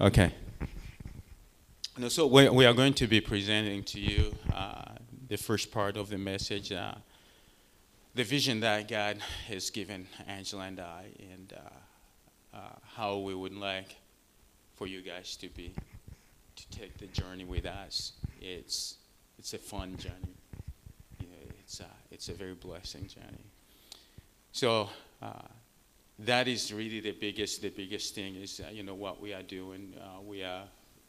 [0.00, 0.32] Okay.
[1.98, 4.94] No, so we, we are going to be presenting to you uh,
[5.28, 6.94] the first part of the message, uh,
[8.14, 9.18] the vision that God
[9.48, 12.60] has given Angela and I, and uh, uh
[12.96, 13.96] how we would like
[14.74, 15.74] for you guys to be
[16.56, 18.12] to take the journey with us.
[18.40, 18.96] It's
[19.38, 20.34] it's a fun journey.
[21.60, 23.44] It's a, it's a very blessing journey.
[24.50, 24.88] So
[25.20, 25.42] uh,
[26.24, 29.42] that is really the biggest the biggest thing is uh, you know what we are
[29.42, 29.94] doing.
[30.00, 30.64] Uh, we are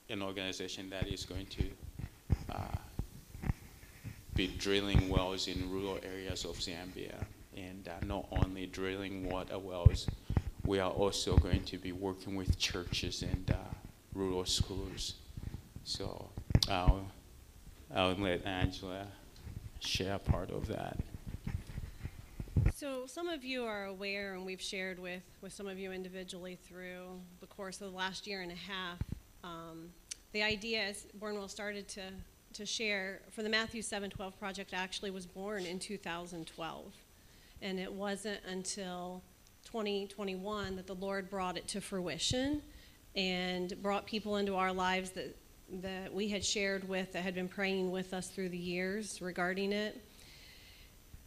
[0.09, 1.63] an organization that is going to
[2.51, 3.49] uh,
[4.35, 7.15] be drilling wells in rural areas of Zambia,
[7.55, 10.07] and uh, not only drilling water wells,
[10.65, 13.55] we are also going to be working with churches and uh,
[14.13, 15.15] rural schools.
[15.83, 16.29] So
[16.69, 17.05] I'll
[17.93, 19.07] I'll let Angela
[19.79, 20.97] share part of that.
[22.81, 26.57] So some of you are aware, and we've shared with, with some of you individually
[26.67, 28.97] through the course of the last year and a half,
[29.43, 29.89] um,
[30.31, 32.01] the idea as Bornwell started to,
[32.53, 36.91] to share for the Matthew 712 project actually was born in 2012.
[37.61, 39.21] And it wasn't until
[39.65, 42.63] 2021 that the Lord brought it to fruition
[43.15, 45.37] and brought people into our lives that,
[45.83, 49.71] that we had shared with, that had been praying with us through the years regarding
[49.71, 50.01] it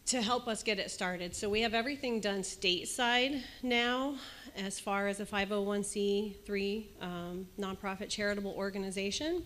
[0.07, 1.35] to help us get it started.
[1.35, 4.15] So we have everything done stateside now
[4.55, 9.43] as far as a 501c3 um, nonprofit charitable organization.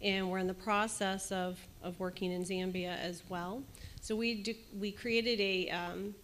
[0.00, 3.62] And we're in the process of, of working in Zambia as well.
[4.00, 6.14] So we, do, we created a um,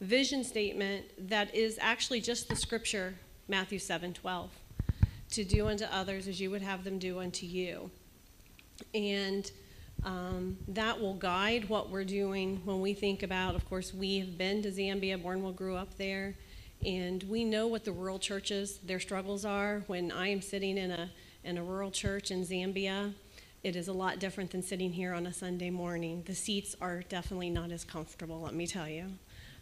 [0.00, 3.14] vision statement that is actually just the scripture,
[3.48, 4.50] Matthew 7 12,
[5.32, 7.90] to do unto others as you would have them do unto you.
[8.94, 9.50] And
[10.04, 14.38] um, that will guide what we're doing when we think about, of course, we have
[14.38, 16.34] been to Zambia, Bornwell grew up there,
[16.84, 19.82] and we know what the rural churches, their struggles are.
[19.86, 21.10] When I am sitting in a,
[21.42, 23.14] in a rural church in Zambia,
[23.64, 26.22] it is a lot different than sitting here on a Sunday morning.
[26.26, 29.06] The seats are definitely not as comfortable, let me tell you.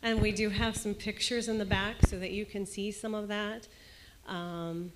[0.03, 3.15] And we do have some pictures in the back so that you can see some
[3.15, 3.67] of that.
[4.27, 4.93] Um,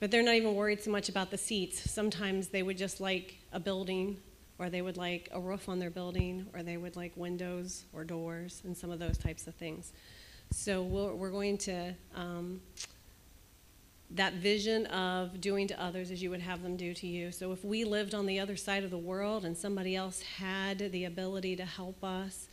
[0.00, 1.90] but they're not even worried so much about the seats.
[1.90, 4.18] Sometimes they would just like a building
[4.62, 8.04] or they would like a roof on their building, or they would like windows or
[8.04, 9.92] doors, and some of those types of things.
[10.52, 12.60] So we're, we're going to, um,
[14.10, 17.32] that vision of doing to others as you would have them do to you.
[17.32, 20.78] So if we lived on the other side of the world and somebody else had
[20.78, 22.46] the ability to help us,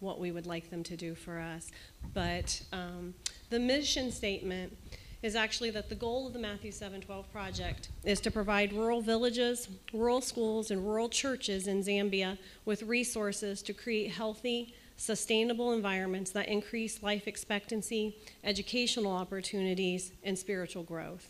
[0.00, 1.70] what we would like them to do for us.
[2.12, 3.14] But um,
[3.50, 4.76] the mission statement
[5.22, 9.68] is actually that the goal of the Matthew 712 project is to provide rural villages,
[9.92, 16.48] rural schools, and rural churches in Zambia with resources to create healthy, sustainable environments that
[16.48, 21.28] increase life expectancy, educational opportunities, and spiritual growth.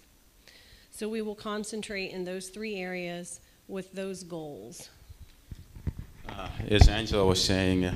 [0.90, 4.88] So we will concentrate in those three areas with those goals.
[6.28, 7.94] Uh, as Angela was saying, uh,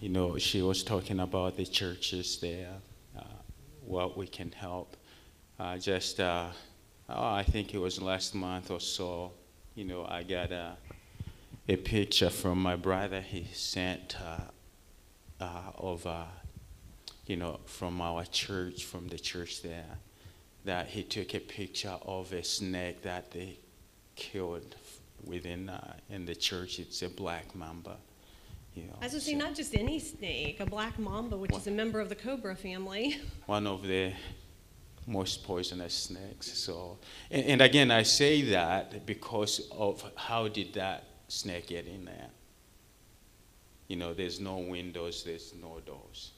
[0.00, 2.74] you know, she was talking about the churches there,
[3.16, 3.22] uh,
[3.84, 4.96] what we can help
[5.60, 6.46] uh, just, uh,
[7.10, 9.32] oh, I think it was last month or so,
[9.74, 10.76] you know, I got a,
[11.68, 13.20] a picture from my brother.
[13.20, 16.24] He sent uh, uh of, uh,
[17.26, 19.98] you know, from our church, from the church there,
[20.64, 23.58] that he took a picture of a snake that they
[24.16, 24.76] killed
[25.24, 26.78] within uh, in the church.
[26.78, 27.96] It's a black mamba.
[28.74, 31.66] You know, As I say, so not just any snake, a black mamba, which is
[31.66, 33.18] a member of the cobra family.
[33.46, 34.12] One of the
[35.06, 36.52] most poisonous snakes.
[36.58, 36.98] So,
[37.30, 42.28] and, and, again, I say that because of how did that snake get in there?
[43.88, 46.32] You know, there's no windows, there's no doors.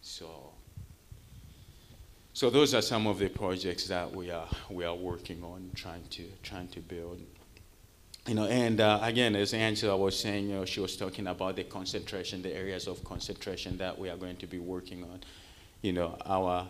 [0.00, 0.52] So,
[2.32, 6.04] so those are some of the projects that we are we are working on, trying
[6.10, 7.20] to trying to build.
[8.26, 11.56] You know, and uh, again, as Angela was saying, you know, she was talking about
[11.56, 15.20] the concentration, the areas of concentration that we are going to be working on.
[15.82, 16.66] You know, our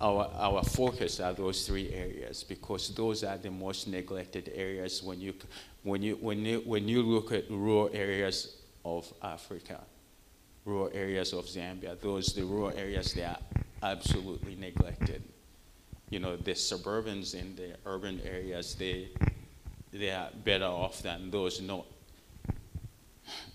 [0.00, 5.20] our, our focus are those three areas because those are the most neglected areas when
[5.20, 5.34] you,
[5.82, 9.80] when you, when you, when you look at rural areas of Africa,
[10.64, 13.38] rural areas of Zambia, those, the rural areas, they are
[13.82, 15.22] absolutely neglected.
[16.10, 19.08] You know, the suburbans in the urban areas, they,
[19.92, 21.86] they are better off than those not,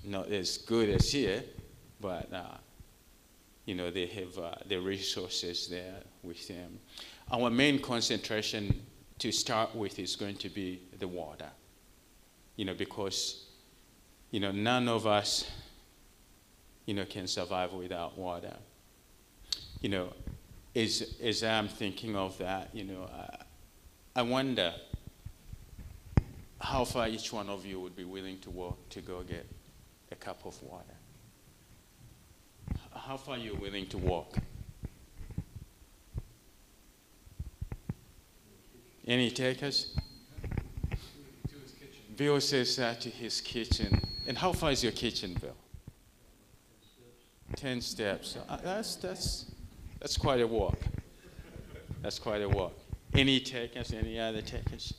[0.04, 1.42] not as good as here,
[2.02, 2.58] but uh,
[3.66, 6.80] you know, they have uh, the resources there with them.
[7.32, 8.86] Our main concentration
[9.20, 11.50] to start with is going to be the water,
[12.56, 13.46] you know, because,
[14.32, 15.50] you know, none of us,
[16.86, 18.56] you know, can survive without water.
[19.82, 20.14] You know,
[20.76, 23.38] as, as I'm thinking of that, you know, uh,
[24.16, 24.74] I wonder
[26.60, 29.46] how far each one of you would be willing to walk to go get
[30.12, 30.86] a cup of water.
[32.94, 34.38] How far you're willing to walk?
[39.06, 39.96] Any takers?
[42.16, 44.02] Bill says that to his kitchen.
[44.28, 45.56] And how far is your kitchen, Bill?
[47.56, 48.38] Ten steps.
[48.48, 49.52] Uh, that's, that's,
[50.00, 50.78] that's quite a walk.
[52.02, 52.74] That's quite a walk.
[53.14, 53.92] Any takers?
[53.92, 54.94] Any other takers?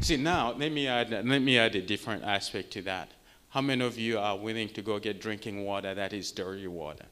[0.00, 3.10] See, now let me add, let me add a different aspect to that.
[3.48, 7.06] How many of you are willing to go get drinking water that is dirty water?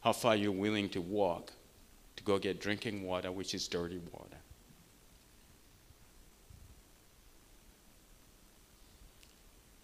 [0.00, 1.52] How far are you willing to walk
[2.16, 4.36] to go get drinking water which is dirty water?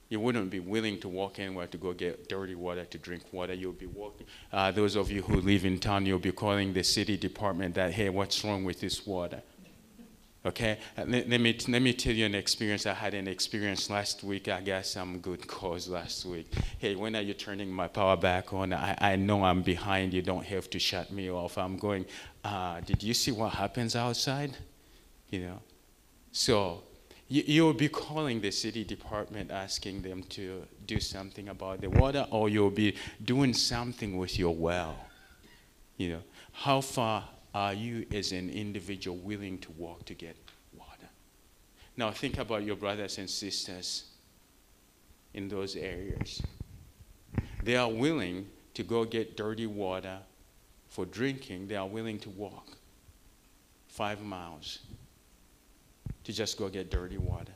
[0.09, 3.53] you wouldn't be willing to walk anywhere to go get dirty water to drink water.
[3.53, 4.27] You'll be walking.
[4.53, 7.93] Uh, those of you who live in town, you'll be calling the city department that,
[7.93, 9.43] hey, what's wrong with this water?
[10.49, 12.87] Okay, uh, let, me, let me tell you an experience.
[12.87, 14.49] I had an experience last week.
[14.49, 16.51] I got some good cause last week.
[16.79, 18.73] Hey, when are you turning my power back on?
[18.73, 20.15] I, I know I'm behind.
[20.15, 21.59] You don't have to shut me off.
[21.59, 22.07] I'm going,
[22.43, 24.57] uh, did you see what happens outside?
[25.29, 25.61] You know?
[26.33, 26.83] So
[27.29, 32.49] you'll be calling the city department asking them to do something about the water, or
[32.49, 34.97] you'll be doing something with your well.
[35.99, 36.23] You know,
[36.53, 37.29] how far
[37.59, 40.37] are you as an individual willing to walk to get
[40.77, 41.09] water?
[41.97, 44.05] Now think about your brothers and sisters
[45.35, 46.41] in those areas.
[47.65, 50.19] They are willing to go get dirty water
[50.87, 51.67] for drinking.
[51.67, 52.69] They are willing to walk
[53.89, 54.79] five miles
[56.23, 57.55] to just go get dirty water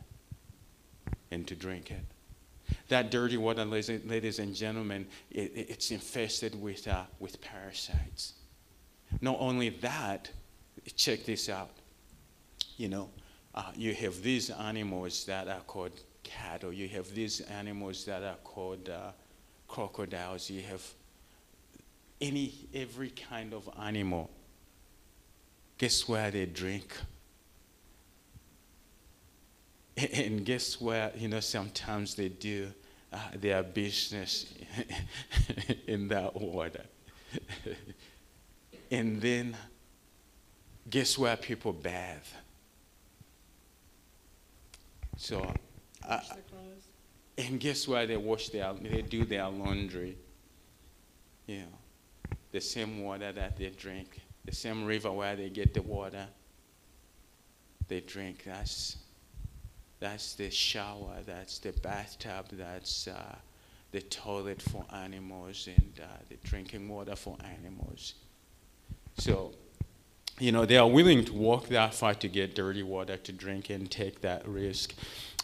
[1.30, 2.04] and to drink it.
[2.88, 8.32] That dirty water, ladies and gentlemen, it, it's infested with, uh, with parasites.
[9.20, 10.30] Not only that,
[10.96, 11.70] check this out.
[12.76, 13.10] You know,
[13.54, 15.92] uh, you have these animals that are called
[16.22, 16.72] cattle.
[16.72, 19.12] You have these animals that are called uh,
[19.68, 20.50] crocodiles.
[20.50, 20.82] You have
[22.20, 24.30] any every kind of animal.
[25.78, 26.94] Guess where they drink?
[29.96, 32.72] And guess where You know, sometimes they do
[33.12, 34.46] uh, their business
[35.86, 36.84] in that water.
[38.92, 39.56] and then,
[40.90, 42.18] guess where people bathe?
[45.16, 45.50] So,
[46.06, 46.20] uh,
[47.38, 50.18] and guess where they wash their, they do their laundry?
[51.46, 55.80] You know, the same water that they drink, the same river where they get the
[55.80, 56.26] water,
[57.88, 58.42] they drink.
[58.44, 58.98] That's
[60.00, 63.36] that's the shower, that's the bathtub, that's uh,
[63.92, 68.14] the toilet for animals, and uh, the drinking water for animals.
[69.18, 69.52] So,
[70.38, 73.70] you know, they are willing to walk that far to get dirty water to drink
[73.70, 74.94] and take that risk.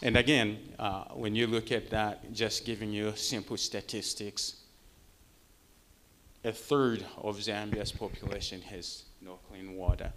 [0.01, 4.55] And again, uh, when you look at that, just giving you simple statistics,
[6.43, 10.11] a third of Zambia's population has no clean water.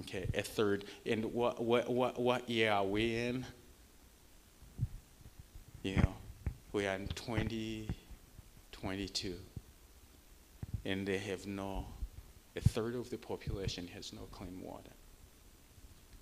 [0.00, 0.84] Okay, a third.
[1.06, 3.46] And what, what, what, what year are we in?
[5.82, 6.14] You know,
[6.72, 9.34] we are in 2022.
[10.84, 11.86] And they have no,
[12.56, 14.90] a third of the population has no clean water.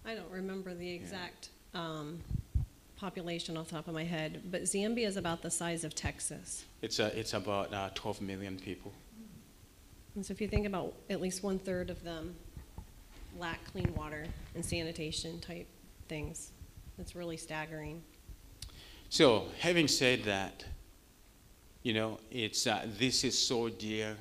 [0.04, 2.20] I don't remember the exact um,
[2.96, 6.64] population off the top of my head, but Zambia is about the size of Texas.
[6.82, 8.92] It's, a, it's about uh, 12 million people.
[10.14, 12.34] And so if you think about at least one third of them
[13.38, 15.66] lack clean water and sanitation type
[16.08, 16.52] things.
[16.98, 18.02] It's really staggering.
[19.08, 20.64] So, having said that,
[21.82, 24.16] you know, it's uh, this is so dear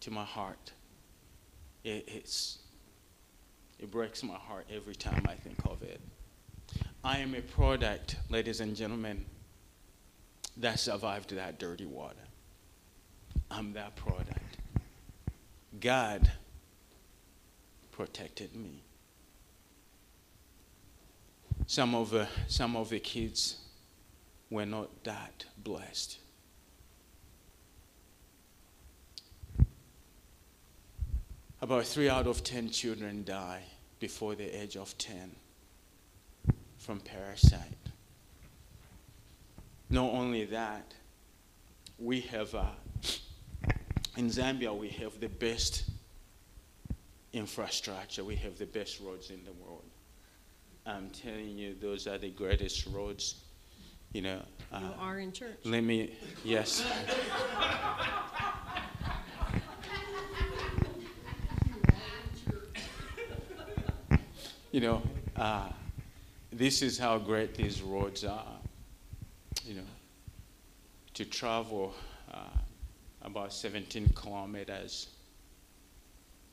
[0.00, 0.72] to my heart.
[1.84, 2.58] It, it's
[3.78, 6.00] it breaks my heart every time I think of it.
[7.04, 9.24] I am a product, ladies and gentlemen,
[10.56, 12.16] that survived that dirty water.
[13.50, 14.58] I'm that product.
[15.78, 16.30] God
[17.92, 18.82] protected me.
[21.66, 23.58] Some of, the, some of the kids
[24.50, 26.18] were not that blessed.
[31.60, 33.62] About three out of ten children die
[33.98, 35.32] before the age of 10
[36.78, 37.60] from parasite.
[39.90, 40.94] Not only that,
[41.98, 42.66] we have, uh,
[44.16, 45.84] in Zambia, we have the best
[47.32, 48.22] infrastructure.
[48.22, 49.84] We have the best roads in the world.
[50.86, 53.42] I'm telling you, those are the greatest roads.
[54.12, 54.42] You know.
[54.72, 55.58] Uh, you are in church.
[55.64, 56.16] Let me.
[56.44, 56.84] Yes.
[64.78, 65.02] you know,
[65.34, 65.68] uh,
[66.52, 68.54] this is how great these roads are.
[69.66, 69.90] You know,
[71.14, 71.96] to travel
[72.32, 72.58] uh,
[73.22, 75.08] about 17 kilometers,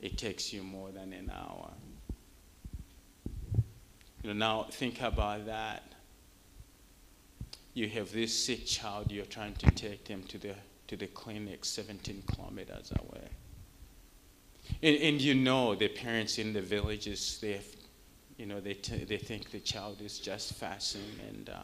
[0.00, 1.70] it takes you more than an hour.
[4.24, 5.84] You know, now think about that.
[7.74, 10.56] You have this sick child, you're trying to take them to the,
[10.88, 13.28] to the clinic 17 kilometers away.
[14.82, 17.75] And, and you know the parents in the villages, they have,
[18.36, 21.62] you know, they, they think the child is just fasting, and uh,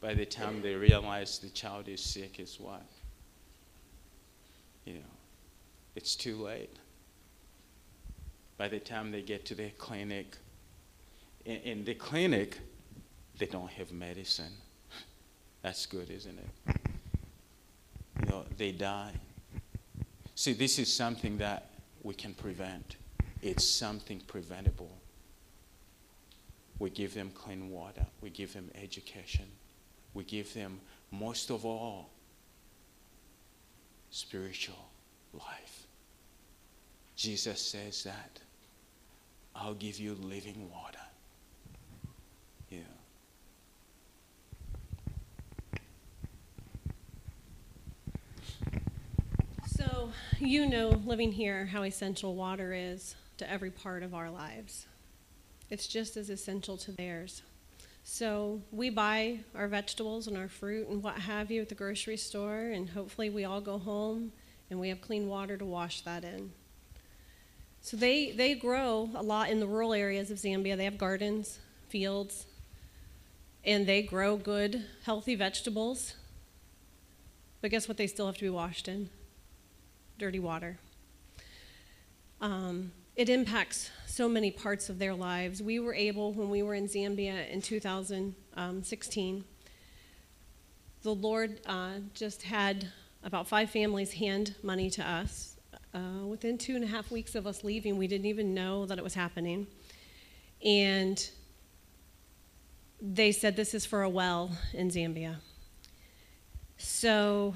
[0.00, 2.82] by the time they realize the child is sick, is what?
[4.84, 5.14] You know,
[5.94, 6.74] it's too late.
[8.56, 10.36] By the time they get to the clinic,
[11.44, 12.58] in, in the clinic,
[13.38, 14.52] they don't have medicine.
[15.62, 16.76] That's good, isn't it?
[18.20, 19.12] You know, they die.
[20.34, 21.70] See, this is something that
[22.02, 22.96] we can prevent.
[23.42, 24.90] It's something preventable.
[26.78, 29.46] We give them clean water, we give them education,
[30.12, 30.80] we give them,
[31.10, 32.10] most of all,
[34.10, 34.88] spiritual
[35.32, 35.86] life.
[37.16, 38.40] Jesus says that
[39.54, 40.98] I'll give you living water.
[42.68, 42.80] Yeah.
[49.66, 54.86] So, you know, living here, how essential water is to every part of our lives.
[55.70, 57.42] It's just as essential to theirs.
[58.04, 62.16] So, we buy our vegetables and our fruit and what have you at the grocery
[62.16, 64.32] store, and hopefully, we all go home
[64.70, 66.52] and we have clean water to wash that in.
[67.80, 70.76] So, they, they grow a lot in the rural areas of Zambia.
[70.76, 71.58] They have gardens,
[71.88, 72.46] fields,
[73.64, 76.14] and they grow good, healthy vegetables.
[77.60, 77.96] But guess what?
[77.96, 79.10] They still have to be washed in?
[80.18, 80.78] dirty water.
[82.40, 85.62] Um, it impacts so many parts of their lives.
[85.62, 89.44] We were able, when we were in Zambia in 2016,
[91.02, 92.88] the Lord uh, just had
[93.22, 95.56] about five families hand money to us.
[95.94, 98.98] Uh, within two and a half weeks of us leaving, we didn't even know that
[98.98, 99.66] it was happening.
[100.62, 101.28] And
[103.00, 105.36] they said, This is for a well in Zambia.
[106.76, 107.54] So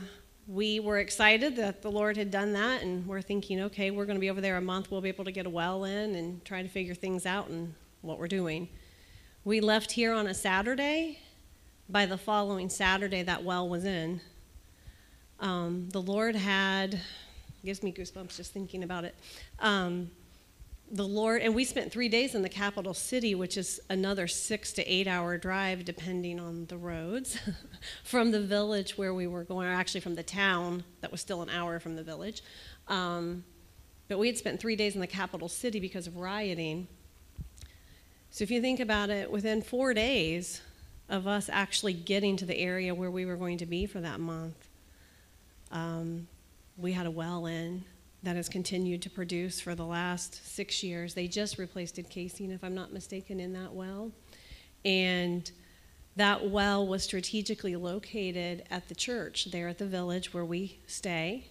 [0.51, 4.17] we were excited that the Lord had done that, and we're thinking, okay, we're going
[4.17, 4.91] to be over there a month.
[4.91, 7.73] We'll be able to get a well in and try to figure things out and
[8.03, 8.69] what we're doing.
[9.45, 11.21] We left here on a Saturday.
[11.89, 14.21] By the following Saturday, that well was in.
[15.39, 17.01] Um, the Lord had,
[17.65, 19.15] gives me goosebumps just thinking about it.
[19.61, 20.11] Um,
[20.91, 24.73] the Lord, and we spent three days in the capital city, which is another six
[24.73, 27.39] to eight hour drive, depending on the roads,
[28.05, 31.43] from the village where we were going, or actually from the town that was still
[31.43, 32.43] an hour from the village.
[32.89, 33.45] Um,
[34.09, 36.89] but we had spent three days in the capital city because of rioting.
[38.31, 40.61] So if you think about it, within four days
[41.09, 44.19] of us actually getting to the area where we were going to be for that
[44.19, 44.69] month,
[45.71, 46.27] um,
[46.77, 47.85] we had a well in
[48.23, 51.15] that has continued to produce for the last six years.
[51.15, 54.13] They just replaced it casing, if I'm not mistaken, in that well.
[54.85, 55.51] And
[56.17, 61.47] that well was strategically located at the church there at the village where we stay.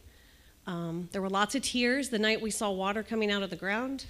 [0.67, 3.55] Um, there were lots of tears the night we saw water coming out of the
[3.55, 4.05] ground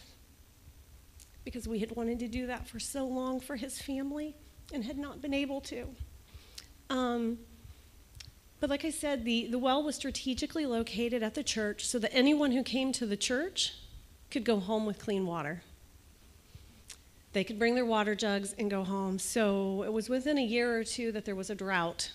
[1.46, 4.36] because we had wanted to do that for so long for his family
[4.74, 5.88] and had not been able to.
[6.90, 7.38] Um,
[8.60, 12.14] but like I said, the, the well was strategically located at the church so that
[12.14, 13.74] anyone who came to the church
[14.30, 15.64] could go home with clean water.
[17.32, 19.20] They could bring their water jugs and go home.
[19.20, 22.12] So it was within a year or two that there was a drought.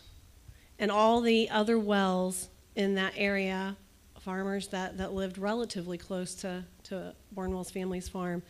[0.79, 3.77] And all the other wells in that area,
[4.19, 8.43] farmers that, that lived relatively close to, to Bornwell's family's farm,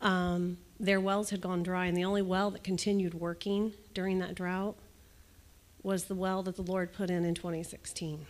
[0.00, 1.86] um, their wells had gone dry.
[1.86, 4.76] And the only well that continued working during that drought
[5.82, 8.26] was the well that the Lord put in in 2016.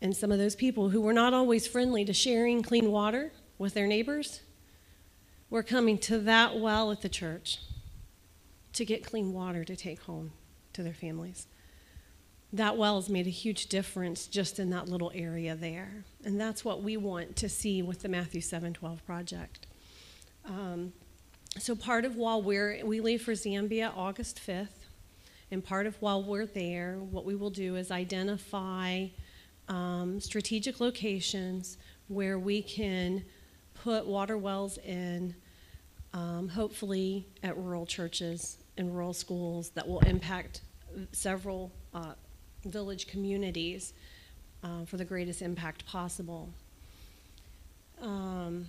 [0.00, 3.74] And some of those people who were not always friendly to sharing clean water with
[3.74, 4.40] their neighbors
[5.50, 7.58] were coming to that well at the church
[8.72, 10.32] to get clean water to take home
[10.72, 11.46] to their families.
[12.52, 16.04] That well has made a huge difference just in that little area there.
[16.24, 19.66] And that's what we want to see with the Matthew 712 project.
[20.44, 20.92] Um,
[21.58, 24.79] so part of while we're, we leave for Zambia August 5th,
[25.50, 29.06] and part of while we're there, what we will do is identify
[29.68, 31.78] um, strategic locations
[32.08, 33.24] where we can
[33.74, 35.34] put water wells in,
[36.12, 40.62] um, hopefully at rural churches and rural schools that will impact
[41.12, 42.14] several uh,
[42.64, 43.92] village communities
[44.62, 46.48] uh, for the greatest impact possible.
[48.02, 48.66] Um,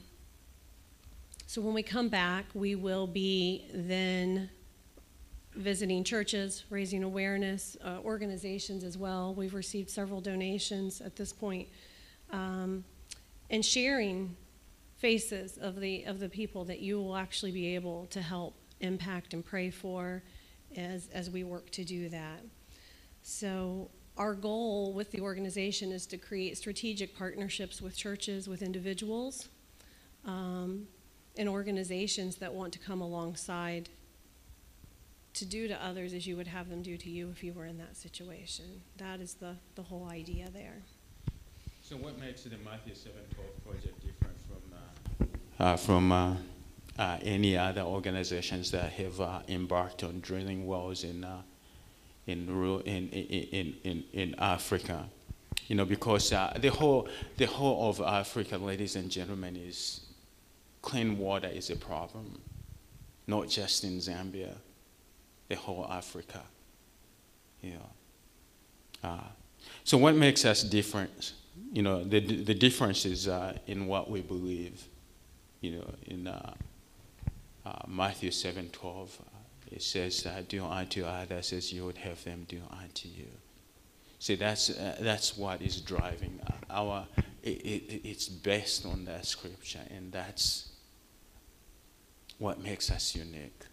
[1.48, 4.50] So when we come back, we will be then
[5.56, 9.34] visiting churches, raising awareness, uh, organizations as well.
[9.34, 11.68] We've received several donations at this point,
[12.32, 12.84] um,
[13.50, 14.36] and sharing
[14.98, 19.34] faces of the of the people that you will actually be able to help impact
[19.34, 20.24] and pray for
[20.78, 22.40] as as we work to do that.
[23.24, 29.50] So our goal with the organization is to create strategic partnerships with churches, with individuals,
[30.26, 30.88] um,
[31.38, 33.90] and organizations that want to come alongside
[35.34, 37.66] to do to others as you would have them do to you if you were
[37.66, 38.82] in that situation.
[38.98, 40.82] That is the, the whole idea there.
[41.82, 45.28] So what makes the Matthew 712 project different from,
[45.60, 46.36] uh, uh, from uh,
[46.98, 51.42] uh, any other organizations that have uh, embarked on drilling wells in, uh,
[52.28, 55.10] in, ru- in, in, in, in Africa?
[55.68, 57.08] You know, because uh, the, whole,
[57.38, 60.02] the whole of Africa, ladies and gentlemen, is
[60.82, 62.40] clean water is a problem,
[63.28, 64.56] not just in Zambia,
[65.52, 66.42] the whole Africa.
[67.62, 67.90] You know.
[69.04, 69.30] Uh,
[69.84, 71.34] so what makes us different?
[71.74, 74.82] You know, the, the difference is uh, in what we believe.
[75.60, 76.54] You know, in uh,
[77.66, 79.26] uh Matthew 7 12, uh,
[79.72, 83.28] it says, uh, Do unto others as you would have them do unto you.
[84.20, 84.68] See, that's,
[85.00, 86.40] that's what is driving
[86.70, 87.08] our,
[87.44, 90.70] it, it, it's based on that scripture, and that's
[92.38, 93.66] what makes us unique.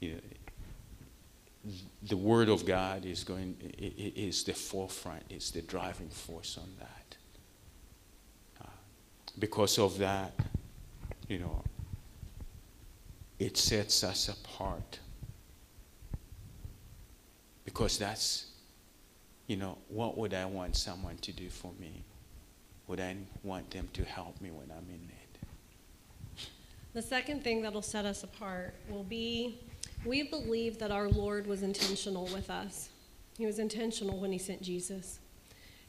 [0.00, 1.72] You know,
[2.02, 7.16] the Word of God is going is the forefront, is the driving force on that.
[8.62, 8.70] Uh,
[9.38, 10.32] because of that,
[11.28, 11.64] you know,
[13.38, 15.00] it sets us apart.
[17.64, 18.46] Because that's,
[19.46, 22.04] you know, what would I want someone to do for me?
[22.86, 25.26] Would I want them to help me when I'm in need?
[26.94, 29.58] The second thing that'll set us apart will be
[30.06, 32.90] we believe that our Lord was intentional with us.
[33.36, 35.18] He was intentional when he sent Jesus.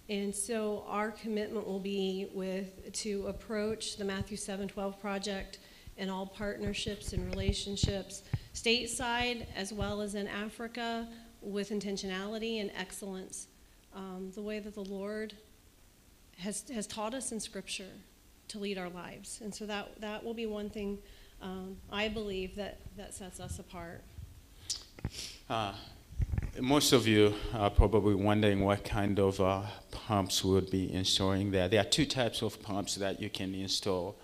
[0.09, 5.59] And so our commitment will be with to approach the Matthew 7:12 project
[5.97, 11.07] and all partnerships and relationships stateside as well as in Africa
[11.41, 13.47] with intentionality and excellence,
[13.93, 15.33] um, the way that the Lord
[16.37, 17.91] has, has taught us in Scripture
[18.47, 19.39] to lead our lives.
[19.41, 20.99] And so that, that will be one thing
[21.41, 24.01] um, I believe that, that sets us apart.
[25.49, 25.73] Uh,
[26.59, 31.51] most of you are probably wondering what kind of uh, pumps we would be installing
[31.51, 31.67] there.
[31.67, 34.17] There are two types of pumps that you can install.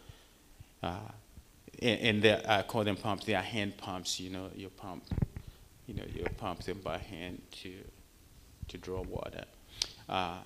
[0.81, 0.97] Uh,
[1.81, 3.25] and, and I call them pumps.
[3.25, 4.19] They are hand pumps.
[4.19, 5.03] You know, you pump,
[5.87, 7.73] you know, you pump them by hand to
[8.69, 9.43] to draw water.
[10.07, 10.39] Uh,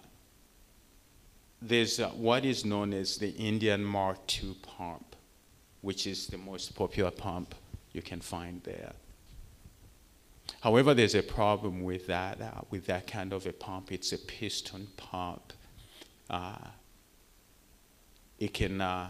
[1.62, 5.07] there's uh, what is known as the Indian Mark II pump,
[5.82, 7.56] which is the most popular pump
[7.94, 8.94] you can find there.
[10.62, 13.92] However, there's a problem with that, uh, with that kind of a pump.
[13.92, 15.54] It's a piston pump.
[16.30, 16.58] Uh,
[18.40, 19.10] it can uh,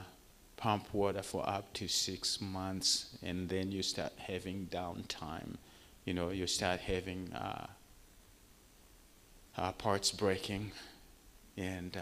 [0.56, 5.56] pump water for up to six months, and then you start having downtime.
[6.06, 7.68] You know, you start having uh,
[9.58, 10.72] uh, parts breaking,
[11.58, 11.98] and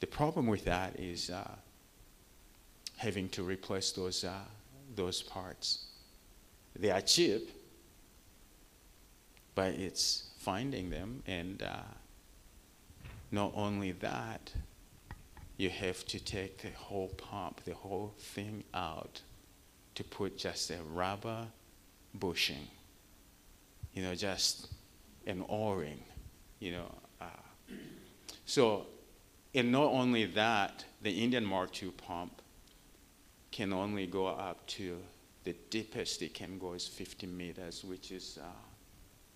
[0.00, 1.56] the problem with that is uh,
[3.00, 4.44] having to replace those, uh,
[4.94, 5.86] those parts.
[6.78, 7.50] They are cheap,
[9.54, 11.94] but it's finding them, and uh,
[13.32, 14.52] not only that,
[15.56, 19.22] you have to take the whole pump, the whole thing out
[19.94, 21.46] to put just a rubber
[22.14, 22.68] bushing,
[23.94, 24.68] you know, just
[25.26, 26.02] an o-ring,
[26.58, 26.94] you know.
[27.18, 27.72] Uh,
[28.44, 28.84] so
[29.54, 32.39] and not only that, the Indian Mark II pump
[33.50, 34.98] can only go up to
[35.44, 38.46] the deepest it can go is 50 meters, which is uh,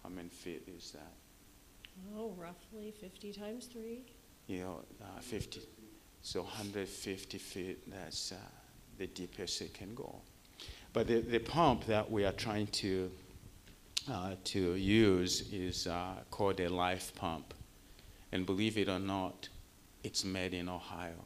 [0.03, 1.13] how many feet is that?
[2.17, 4.03] Oh, roughly 50 times three.
[4.47, 5.61] You know, uh, 50.
[6.23, 8.37] So 150 feet, that's uh,
[8.99, 10.21] the deepest it can go.
[10.93, 13.11] But the, the pump that we are trying to,
[14.11, 17.55] uh, to use is uh, called a life pump.
[18.33, 19.49] And believe it or not,
[20.03, 21.25] it's made in Ohio.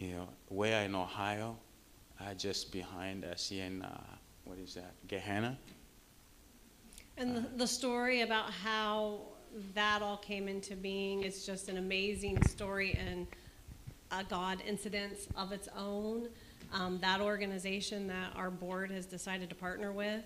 [0.00, 1.56] You know, where in Ohio?
[2.18, 4.00] Uh, just behind us in, uh,
[4.44, 5.56] what is that, Gahanna?
[7.18, 9.20] And the, the story about how
[9.74, 13.26] that all came into being is just an amazing story and
[14.10, 16.28] a God incidence of its own.
[16.72, 20.24] Um, that organization that our board has decided to partner with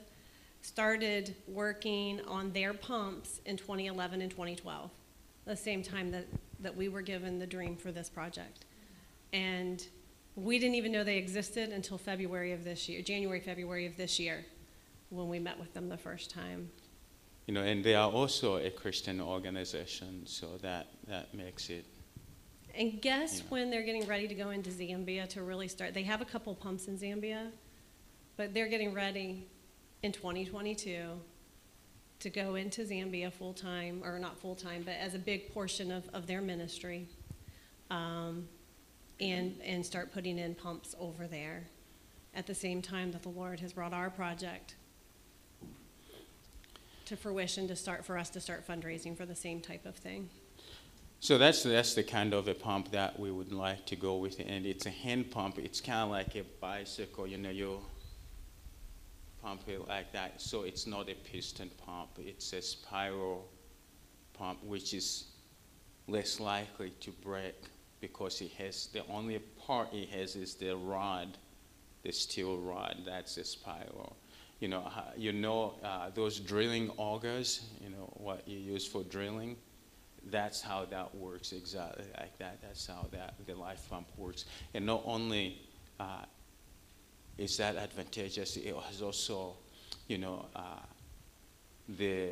[0.63, 4.91] started working on their pumps in 2011 and 2012,
[5.45, 6.27] the same time that
[6.61, 8.65] that we were given the dream for this project.
[9.35, 9.85] And
[10.37, 14.19] We didn't even know they existed until February of this year, January, February of this
[14.19, 14.45] year,
[15.11, 16.71] when we met with them the first time.
[17.47, 21.85] You know, and they are also a Christian organization, so that, that makes it,
[22.75, 23.45] And guess Yeah.
[23.51, 25.95] when they're getting ready to go into Zambia to really start?
[25.95, 27.53] They have a couple pumps in Zambia,
[28.37, 29.47] but they're getting ready
[30.03, 31.21] in 2022
[32.19, 35.93] to go into Zambia full time, or not full time, but as a big portion
[35.93, 37.07] of, of their ministry,
[37.91, 38.49] um,
[39.21, 41.65] and and start putting in pumps over there.
[42.35, 44.75] At the same time that the Lord has brought our project
[47.07, 50.29] to fruition to start for us to start fundraising for the same type of thing.
[51.21, 54.41] so that's, that's the kind of a pump that we would like to go with,
[54.41, 57.79] and it's a hand pump, it's kind of like a bicycle, you know, you
[59.43, 63.49] pump it like that, so it's not a piston pump, it's a spiral
[64.33, 65.25] pump, which is
[66.09, 67.55] less likely to break
[68.09, 71.39] because it has, the only part it has is the rod,
[72.03, 74.15] the steel rod, that's a spiral.
[74.61, 79.03] You know, ho- you know uh, those drilling augers, you know, what you use for
[79.05, 79.57] drilling,
[80.31, 82.59] that's how that works exactly like that.
[82.61, 84.45] That's how that the life pump works.
[84.75, 85.63] And not only
[85.99, 86.27] uh,
[87.39, 89.57] is that advantageous, it has also,
[90.09, 90.61] you know, uh,
[91.89, 92.29] the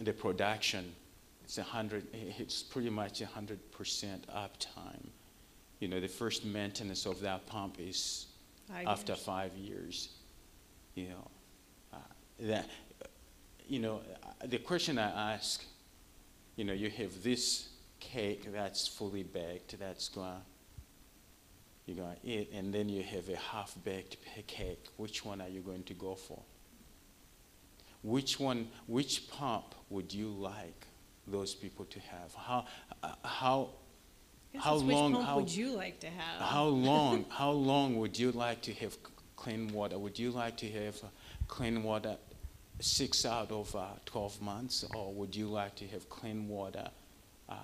[0.00, 0.92] the production.
[1.44, 2.06] It's a hundred.
[2.12, 5.08] It's pretty much a hundred percent uptime.
[5.78, 8.26] You know, the first maintenance of that pump is
[8.68, 9.24] Five after years.
[9.24, 10.08] five years.
[10.94, 11.30] You know,
[11.92, 11.96] uh,
[12.40, 12.68] that.
[13.66, 15.62] You know, uh, the question I ask.
[16.56, 17.68] You know, you have this
[18.00, 19.78] cake that's fully baked.
[19.78, 20.40] That's gonna.
[21.84, 24.86] You're gonna eat, and then you have a half-baked cake.
[24.96, 26.40] Which one are you going to go for?
[28.02, 28.68] Which one?
[28.86, 30.86] Which pump would you like
[31.26, 32.34] those people to have?
[32.34, 32.66] How?
[33.02, 33.70] Uh, how?
[34.56, 36.40] How long- how- would you like to have?
[36.40, 38.96] How long, how long would you like to have
[39.36, 39.98] clean water?
[39.98, 40.96] Would you like to have
[41.48, 42.16] clean water
[42.80, 46.88] six out of uh, 12 months, or would you like to have clean water
[47.48, 47.54] uh,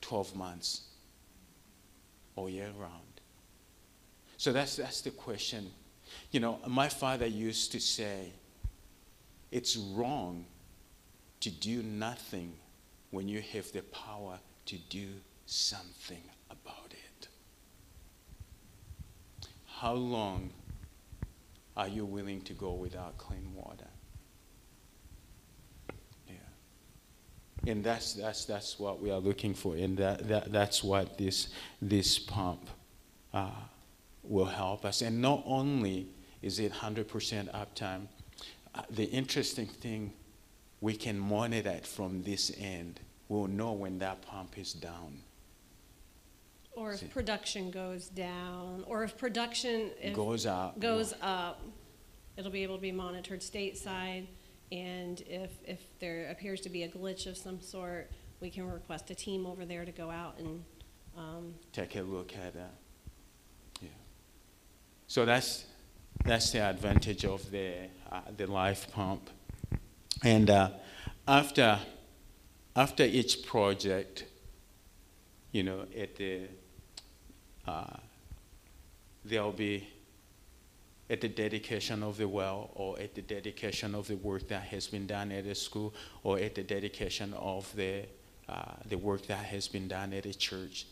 [0.00, 0.82] 12 months
[2.36, 3.20] all year round?
[4.36, 5.70] So that's, that's the question.
[6.30, 8.32] You know, my father used to say,
[9.50, 10.44] it's wrong
[11.40, 12.52] to do nothing
[13.12, 15.06] when you have the power to do
[15.46, 17.28] something about it.
[19.66, 20.50] How long
[21.76, 23.86] are you willing to go without clean water?
[26.26, 27.70] Yeah.
[27.70, 31.48] And that's, that's, that's what we are looking for, and that, that, that's what this,
[31.82, 32.70] this pump
[33.34, 33.50] uh,
[34.22, 35.02] will help us.
[35.02, 36.08] And not only
[36.40, 37.04] is it 100%
[37.52, 38.06] uptime,
[38.74, 40.14] uh, the interesting thing,
[40.82, 43.00] we can monitor it from this end.
[43.28, 45.20] We'll know when that pump is down.
[46.72, 47.06] Or if See.
[47.06, 50.80] production goes down, or if production if goes up.
[50.80, 51.62] goes up,
[52.36, 54.26] it'll be able to be monitored stateside.
[54.72, 59.10] And if, if there appears to be a glitch of some sort, we can request
[59.10, 60.64] a team over there to go out and,
[61.16, 62.74] um, take a look at that.
[63.80, 63.88] Yeah.
[65.06, 65.66] So that's
[66.24, 67.74] that's the advantage of the
[68.10, 69.28] uh, the life pump.
[70.22, 70.70] And uh,
[71.26, 71.78] after
[72.74, 74.24] after each project,
[75.52, 76.48] you know, at the
[77.66, 77.96] uh,
[79.24, 79.86] there'll be
[81.12, 84.86] at the dedication of the well or at the dedication of the work that has
[84.86, 88.06] been done at the school or at the dedication of the,
[88.48, 90.86] uh, the work that has been done at the church,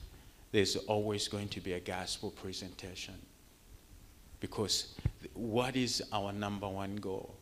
[0.53, 3.15] there's always going to be a gospel presentation.
[4.41, 4.95] Because
[5.33, 7.35] what is our number one goal?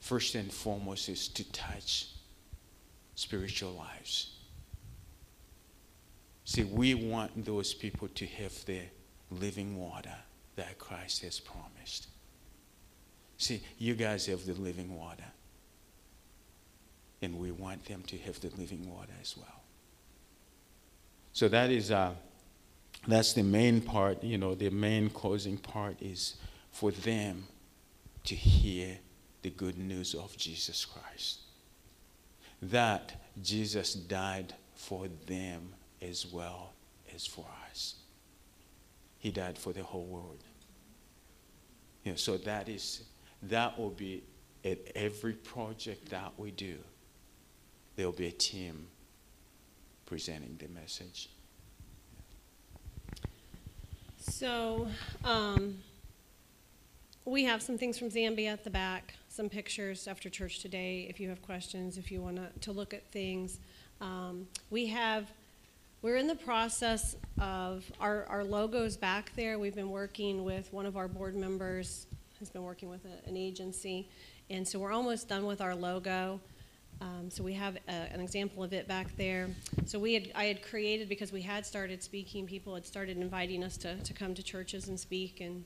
[0.00, 2.08] First and foremost is to touch
[3.14, 4.36] spiritual lives.
[6.44, 8.80] See, we want those people to have the
[9.30, 10.14] living water
[10.56, 12.08] that Christ has promised.
[13.36, 15.24] See, you guys have the living water.
[17.20, 19.62] And we want them to have the living water as well.
[21.32, 22.12] So that is uh,
[23.06, 26.36] that's the main part, you know, the main causing part is
[26.70, 27.46] for them
[28.24, 28.98] to hear
[29.42, 31.40] the good news of Jesus Christ.
[32.60, 35.72] That Jesus died for them
[36.02, 36.72] as well
[37.14, 37.96] as for us.
[39.18, 40.42] He died for the whole world.
[42.04, 43.04] You know, so that is
[43.42, 44.24] that will be
[44.64, 46.76] at every project that we do.
[47.96, 48.88] There will be a team
[50.06, 51.28] presenting the message.
[54.18, 54.88] So,
[55.24, 55.78] um,
[57.24, 61.06] we have some things from Zambia at the back, some pictures after church today.
[61.08, 63.60] If you have questions, if you want to look at things,
[64.00, 65.30] um, we have
[66.00, 69.58] We're in the process of our, our logos back there.
[69.58, 72.06] We've been working with one of our board members,
[72.38, 74.08] has been working with a, an agency,
[74.48, 76.40] and so we're almost done with our logo.
[77.00, 79.48] Um, so we have a, an example of it back there.
[79.86, 82.46] So we had, I had created because we had started speaking.
[82.46, 85.64] People had started inviting us to, to come to churches and speak, and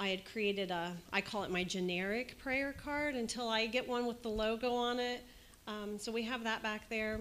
[0.00, 4.06] I had created a, I call it my generic prayer card until I get one
[4.06, 5.22] with the logo on it.
[5.68, 7.20] Um, so we have that back there.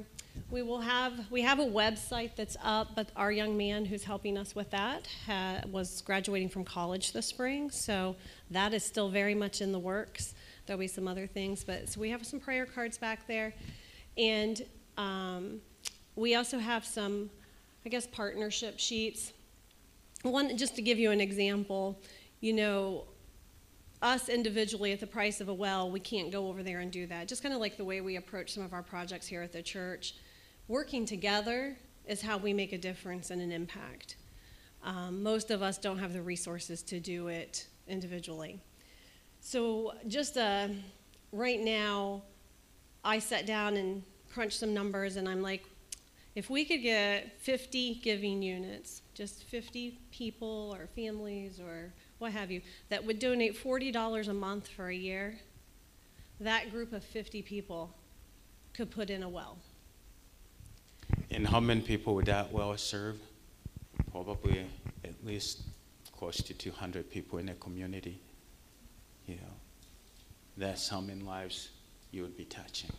[0.49, 4.37] We will have we have a website that's up, but our young man who's helping
[4.37, 8.15] us with that ha, was graduating from college this spring, so
[8.49, 10.33] that is still very much in the works.
[10.65, 13.53] There'll be some other things, but so we have some prayer cards back there,
[14.17, 14.61] and
[14.97, 15.59] um,
[16.15, 17.29] we also have some,
[17.85, 19.33] I guess, partnership sheets.
[20.21, 21.99] One, just to give you an example,
[22.39, 23.05] you know,
[24.01, 27.05] us individually at the price of a well, we can't go over there and do
[27.07, 27.27] that.
[27.27, 29.61] Just kind of like the way we approach some of our projects here at the
[29.61, 30.15] church.
[30.67, 34.15] Working together is how we make a difference and an impact.
[34.83, 38.59] Um, most of us don't have the resources to do it individually.
[39.41, 40.69] So, just uh,
[41.31, 42.21] right now,
[43.03, 45.63] I sat down and crunched some numbers, and I'm like,
[46.35, 52.51] if we could get 50 giving units, just 50 people or families or what have
[52.51, 55.39] you, that would donate $40 a month for a year,
[56.39, 57.89] that group of 50 people
[58.73, 59.57] could put in a well.
[61.31, 63.17] And how many people would that well serve?
[64.11, 64.65] Probably
[65.03, 65.63] at least
[66.17, 68.19] close to 200 people in the community.
[69.25, 69.53] You know,
[70.57, 71.69] that's how many lives
[72.11, 72.91] you would be touching.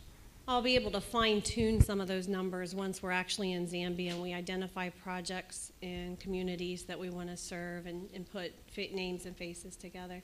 [0.49, 4.11] I'll be able to fine tune some of those numbers once we're actually in Zambia
[4.11, 8.53] and we identify projects and communities that we want to serve and, and put
[8.93, 10.23] names and faces together.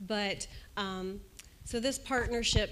[0.00, 0.46] But
[0.76, 1.20] um,
[1.64, 2.70] so this partnership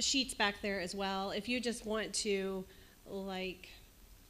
[0.00, 1.30] sheets back there as well.
[1.30, 2.64] If you just want to,
[3.06, 3.68] like,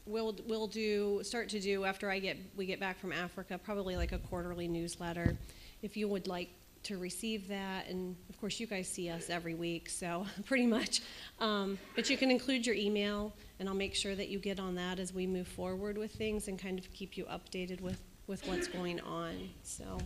[0.06, 3.96] we'll we'll do start to do after I get we get back from Africa, probably
[3.96, 5.36] like a quarterly newsletter.
[5.82, 6.50] If you would like
[6.84, 7.88] to receive that.
[7.88, 11.02] And of course, you guys see us every week, so pretty much.
[11.38, 14.74] Um, but you can include your email, and I'll make sure that you get on
[14.76, 18.46] that as we move forward with things and kind of keep you updated with, with
[18.46, 19.50] what's going on.
[19.62, 19.98] So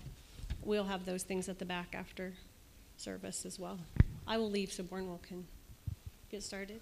[0.63, 2.33] we'll have those things at the back after
[2.97, 3.79] service as well.
[4.27, 5.47] I will leave so Bornwell can
[6.31, 6.81] get started.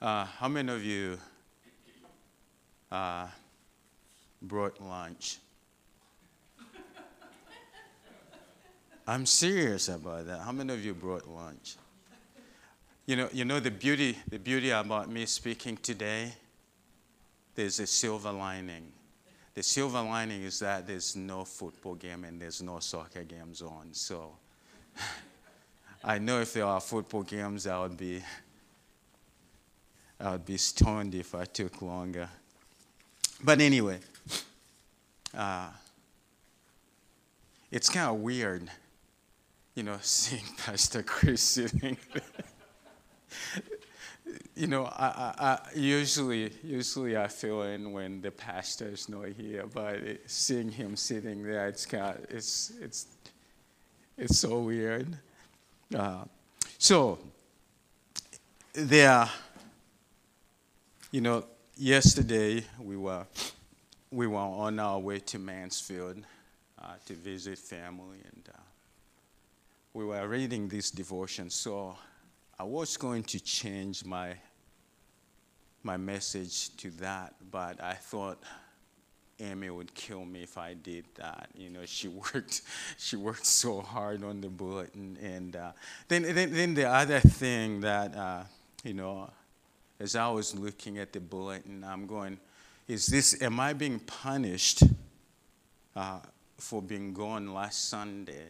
[0.00, 1.18] Uh, how many of you
[2.90, 3.26] uh,
[4.40, 5.36] brought lunch?
[9.06, 10.40] I'm serious about that.
[10.40, 11.76] How many of you brought lunch?
[13.04, 16.32] You know, you know the beauty, the beauty about me speaking today.
[17.54, 18.90] There's a silver lining.
[19.52, 23.88] The silver lining is that there's no football game and there's no soccer games on.
[23.92, 24.32] So
[26.04, 28.22] I know if there are football games, I would be
[30.20, 32.28] I would be stoned if I took longer.
[33.42, 34.00] But anyway,
[35.36, 35.68] uh,
[37.70, 38.70] it's kind of weird,
[39.74, 41.96] you know, seeing Pastor Chris sitting
[44.54, 49.28] you know, I, I, I, usually, usually I fill in when the pastor is not
[49.28, 53.06] here, but it, seeing him sitting there, it's kind of, it's, it's,
[54.18, 55.16] it's so weird.
[55.94, 56.24] Uh,
[56.78, 57.18] so,
[58.72, 59.28] there
[61.10, 61.44] you know,
[61.76, 63.26] yesterday we were
[64.12, 66.24] we were on our way to Mansfield
[66.80, 68.58] uh, to visit family, and uh,
[69.92, 71.50] we were reading this devotion.
[71.50, 71.96] So
[72.58, 74.36] I was going to change my
[75.82, 78.40] my message to that, but I thought
[79.40, 81.48] Amy would kill me if I did that.
[81.56, 82.62] You know, she worked,
[82.98, 85.72] she worked so hard on the bulletin, and uh,
[86.06, 88.42] then, then, then the other thing that uh,
[88.84, 89.30] you know
[90.00, 92.38] as I was looking at the bulletin, I'm going,
[92.88, 94.82] is this, am I being punished
[95.94, 96.20] uh,
[96.56, 98.48] for being gone last Sunday?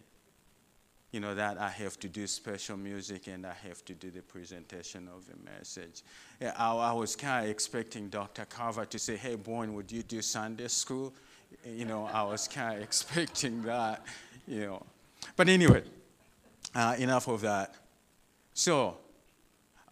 [1.10, 4.22] You know, that I have to do special music and I have to do the
[4.22, 6.02] presentation of the message.
[6.40, 8.44] I, I was kind of expecting Dr.
[8.44, 11.12] Carver to say, hey, Boyne, would you do Sunday school?
[11.66, 14.06] You know, I was kind of expecting that,
[14.46, 14.86] you know.
[15.34, 15.82] But anyway,
[16.76, 17.74] uh, enough of that.
[18.54, 18.98] So,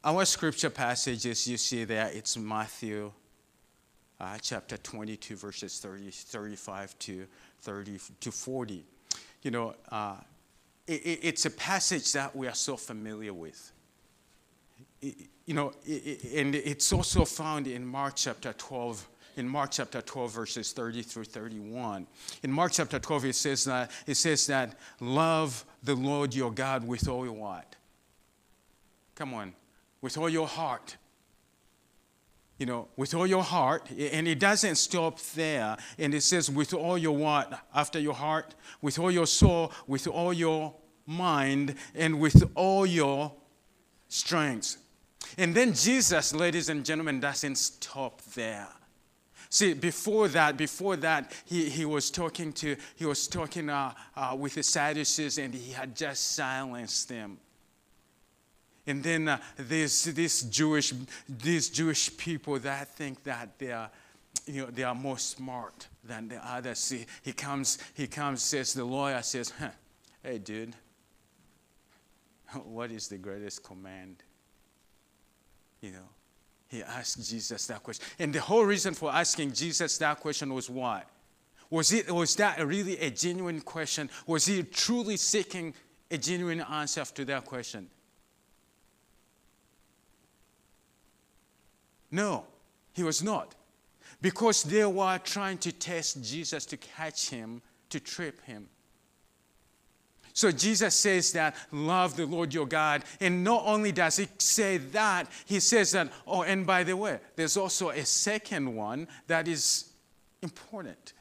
[0.05, 3.13] our scripture passages you see there, it's Matthew
[4.21, 7.27] uh, chapter 22, verses 30, 35 to
[7.61, 8.85] 30 to 40.
[9.43, 10.17] You know, uh,
[10.87, 13.73] it, it's a passage that we are so familiar with.
[15.01, 20.03] It, you know, it, and it's also found in Mark chapter 12, in Mark chapter
[20.03, 22.07] 12, verses 30 through 31.
[22.43, 26.87] In Mark chapter 12, it says that, it says that love the Lord your God
[26.87, 27.77] with all your what?
[29.15, 29.53] Come on,
[30.01, 30.97] with all your heart.
[32.59, 35.77] You know, with all your heart, and it doesn't stop there.
[35.97, 37.67] And it says, with all your what?
[37.73, 40.75] After your heart, with all your soul, with all your
[41.07, 43.33] mind, and with all your
[44.09, 44.77] strength.
[45.37, 48.69] And then Jesus, ladies and gentlemen, doesn't stop there.
[49.51, 54.37] See, before that, before that, he, he was talking to, he was talking uh, uh,
[54.39, 57.39] with the Sadducees and he had just silenced them.
[58.89, 60.95] And then uh, there's this Jewish,
[61.29, 63.91] these Jewish people that think that they are,
[64.47, 66.79] you know, they are more smart than the others.
[66.79, 69.69] See, he comes, he comes, says, the lawyer says, huh,
[70.23, 70.75] hey, dude,
[72.65, 74.23] what is the greatest command?
[75.83, 76.09] You know,
[76.69, 78.07] he asked Jesus that question.
[78.19, 81.07] And the whole reason for asking Jesus that question was what?
[81.69, 84.09] Was, it, was that really a genuine question?
[84.27, 85.75] Was he truly seeking
[86.11, 87.91] a genuine answer to that question?
[92.11, 92.45] No,
[92.93, 93.55] he was not.
[94.21, 98.69] Because they were trying to test Jesus to catch him, to trip him.
[100.33, 103.03] So Jesus says that love the Lord your God.
[103.21, 107.19] And not only does he say that, he says that, oh, and by the way,
[107.35, 109.93] there's also a second one that is
[110.41, 111.13] important.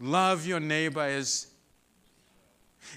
[0.00, 1.48] Love your neighbor as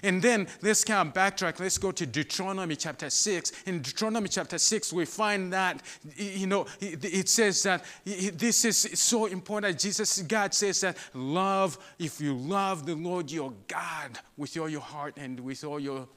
[0.02, 1.60] and then let's kind of backtrack.
[1.60, 3.52] Let's go to Deuteronomy chapter 6.
[3.66, 5.82] In Deuteronomy chapter 6, we find that,
[6.16, 9.78] you know, it says that this is so important.
[9.78, 14.80] Jesus, God says that love, if you love the Lord your God with all your
[14.80, 16.08] heart and with all your,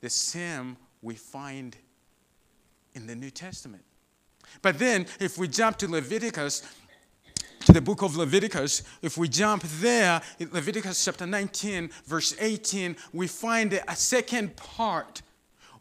[0.00, 1.76] the same we find
[2.94, 3.84] in the New Testament.
[4.62, 6.62] But then, if we jump to Leviticus,
[7.60, 12.96] to the book of Leviticus, if we jump there, in Leviticus chapter 19, verse 18,
[13.12, 15.22] we find a second part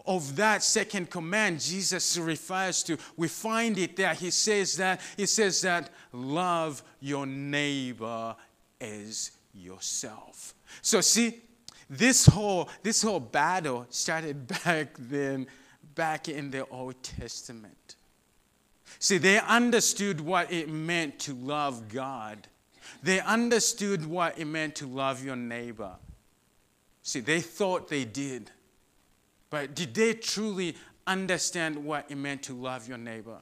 [0.05, 2.97] of that second command Jesus refers to.
[3.15, 4.13] We find it there.
[4.13, 8.35] He says that, he says that love your neighbor
[8.81, 10.55] as yourself.
[10.81, 11.41] So see,
[11.89, 15.47] this whole this whole battle started back then,
[15.95, 17.95] back in the Old Testament.
[18.99, 22.47] See, they understood what it meant to love God.
[23.01, 25.95] They understood what it meant to love your neighbor.
[27.01, 28.51] See, they thought they did.
[29.49, 30.75] But did they truly
[31.07, 33.37] understand what it meant to love your neighbor?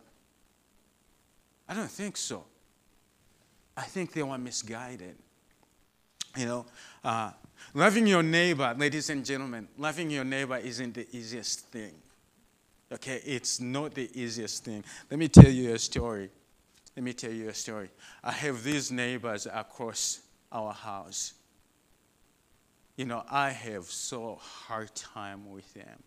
[1.67, 2.45] I don't think so.
[3.75, 5.15] I think they were misguided.
[6.37, 6.65] You know,
[7.03, 7.31] uh,
[7.73, 11.93] loving your neighbor, ladies and gentlemen, loving your neighbor isn't the easiest thing.
[12.91, 14.83] Okay, it's not the easiest thing.
[15.11, 16.29] Let me tell you a story.
[16.95, 17.89] Let me tell you a story.
[18.23, 20.21] I have these neighbors across
[20.51, 21.33] our house.
[22.95, 26.01] You know, I have so hard time with them.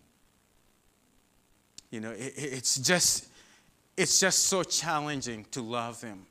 [1.91, 3.27] You know, it, it's just
[3.95, 6.25] it's just so challenging to love them.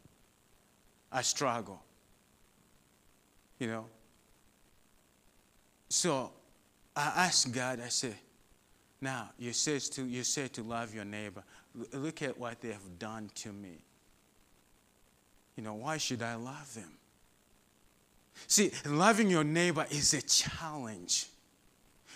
[1.13, 1.83] I struggle.
[3.59, 3.87] You know.
[5.89, 6.33] So
[6.97, 8.17] I asked God, I said,
[9.01, 11.43] now, you say to, you say to love your neighbor.
[11.93, 13.79] Look at what they have done to me.
[15.57, 16.93] You know, why should I love them?
[18.47, 21.27] See, loving your neighbor is a challenge.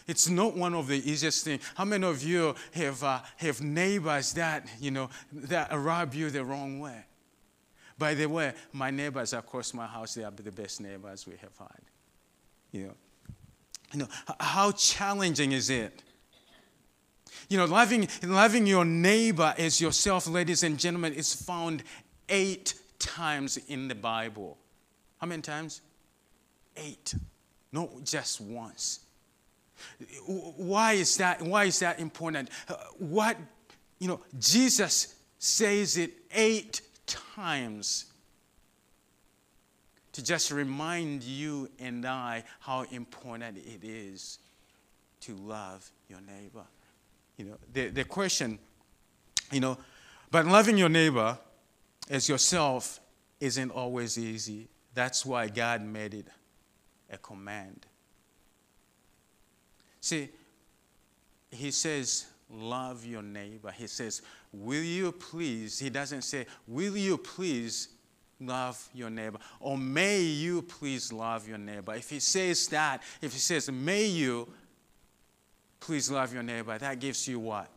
[0.07, 1.63] It's not one of the easiest things.
[1.75, 6.45] How many of you have, uh, have neighbors that, you know, that rub you the
[6.45, 7.05] wrong way?
[7.97, 11.57] By the way, my neighbors across my house, they are the best neighbors we have
[11.57, 11.81] had.
[12.73, 12.95] You know,
[13.93, 14.09] you know
[14.41, 16.03] how challenging is it?
[17.49, 21.83] You know, loving, loving your neighbor as yourself, ladies and gentlemen, is found
[22.29, 24.57] eight times in the Bible.
[25.19, 25.81] How many times?
[26.77, 27.15] Eight.
[27.73, 29.01] Not just once.
[30.27, 31.43] Why is that?
[31.43, 32.49] Why is that important?
[32.69, 33.37] Uh, what,
[33.99, 38.07] you know, Jesus says it eight times
[40.13, 44.39] to just remind you and I how important it is
[45.23, 46.65] to love your neighbor.
[47.37, 48.59] You know, the, the question,
[49.51, 49.79] you know,
[50.31, 51.39] but loving your neighbor
[52.09, 53.01] as yourself
[53.41, 54.69] isn't always easy.
[54.95, 56.27] That's why God made it
[57.11, 57.87] a command.
[60.01, 60.29] See,
[61.51, 63.71] He says, love your neighbor.
[63.71, 64.23] He says,
[64.53, 65.79] Will you please?
[65.79, 67.89] He doesn't say, Will you please
[68.41, 69.39] love your neighbor?
[69.61, 71.95] Or may you please love your neighbor?
[71.95, 74.49] If he says that, if he says, May you
[75.85, 77.69] please love your neighbor, that gives you what?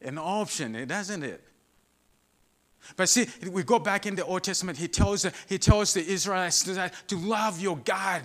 [0.00, 1.44] An option, eh, doesn't it?
[2.96, 6.64] But see, we go back in the Old Testament, he tells, he tells the Israelites
[6.64, 8.22] to love your God.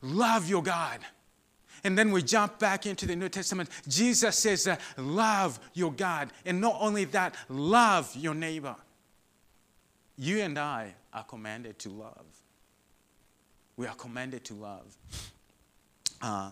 [0.00, 1.00] Love your God.
[1.82, 3.68] And then we jump back into the New Testament.
[3.88, 6.30] Jesus says, that, Love your God.
[6.44, 8.76] And not only that, love your neighbor.
[10.16, 12.24] You and I are commanded to love.
[13.76, 14.96] We are commanded to love.
[16.20, 16.50] Uh,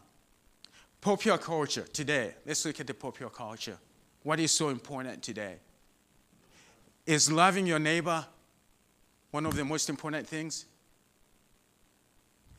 [1.00, 3.78] popular culture today, let's look at the popular culture.
[4.22, 5.56] What is so important today?
[7.06, 8.24] Is loving your neighbor
[9.30, 10.64] one of the most important things?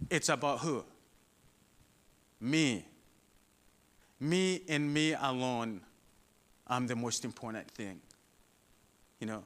[0.10, 0.84] It's about who?
[2.40, 2.86] Me.
[4.20, 5.82] Me and me alone.
[6.68, 8.00] I'm the most important thing.
[9.20, 9.44] You know,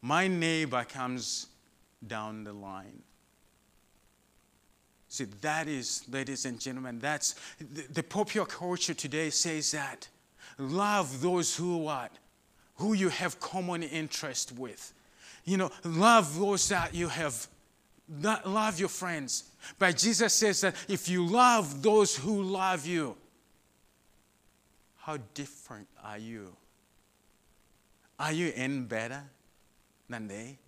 [0.00, 1.46] my neighbor comes
[2.06, 3.02] down the line.
[5.14, 10.08] See, that is, ladies and gentlemen, that's the, the popular culture today says that.
[10.58, 12.10] Love those who what?
[12.78, 14.92] Who you have common interest with.
[15.44, 17.46] You know, love those that you have
[18.44, 19.44] love your friends.
[19.78, 23.16] But Jesus says that if you love those who love you,
[24.96, 26.56] how different are you?
[28.18, 29.22] Are you any better
[30.08, 30.58] than they?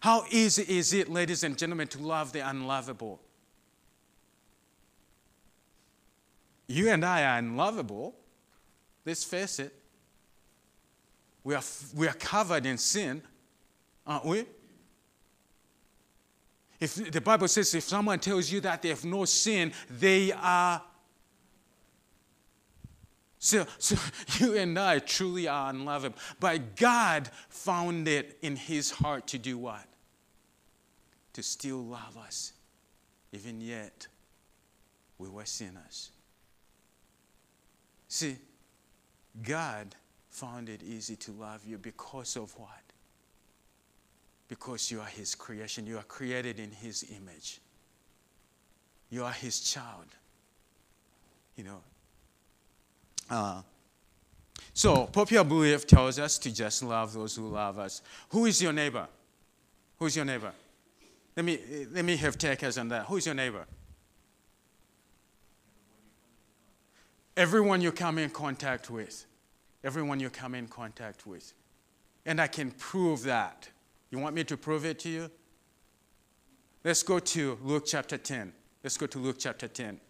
[0.00, 3.20] How easy is it, ladies and gentlemen, to love the unlovable?
[6.68, 8.14] You and I are unlovable.
[9.04, 9.72] Let's face it.
[11.44, 11.62] We are,
[11.94, 13.22] we are covered in sin
[14.06, 14.44] aren't we?
[16.78, 20.82] If the Bible says if someone tells you that they have no sin, they are.
[23.46, 23.96] So, so
[24.38, 26.18] you and I truly are unlovable.
[26.40, 29.86] But God found it in His heart to do what?
[31.34, 32.52] To still love us,
[33.32, 34.06] even yet
[35.18, 36.10] we were sinners.
[38.08, 38.36] See,
[39.42, 39.94] God
[40.30, 42.86] found it easy to love you because of what?
[44.48, 45.86] because you are His creation.
[45.86, 47.60] You are created in His image.
[49.10, 50.06] You are His child.
[51.56, 51.80] You know.
[53.28, 53.62] Uh,
[54.72, 58.02] so, popular belief tells us to just love those who love us.
[58.30, 59.08] Who is your neighbor?
[59.98, 60.52] Who's your neighbor?
[61.36, 61.58] Let me,
[61.92, 63.06] let me have takers on that.
[63.06, 63.66] Who's your neighbor?
[67.36, 69.26] Everyone you come in contact with.
[69.84, 71.52] Everyone you come in contact with.
[72.24, 73.68] And I can prove that
[74.10, 75.30] you want me to prove it to you?
[76.84, 78.52] Let's go to Luke chapter 10.
[78.82, 80.00] Let's go to Luke chapter 10.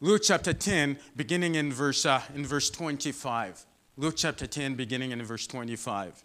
[0.00, 3.64] Luke chapter 10, beginning in verse, uh, in verse 25.
[3.96, 6.22] Luke chapter 10, beginning in verse 25.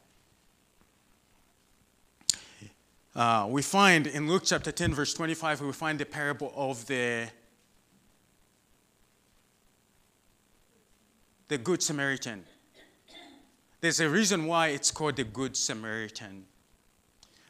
[3.16, 7.30] Uh, we find in Luke chapter 10, verse 25, we find the parable of the,
[11.48, 12.44] the Good Samaritan.
[13.82, 16.46] There's a reason why it's called the Good Samaritan.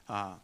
[0.08, 0.36] Uh,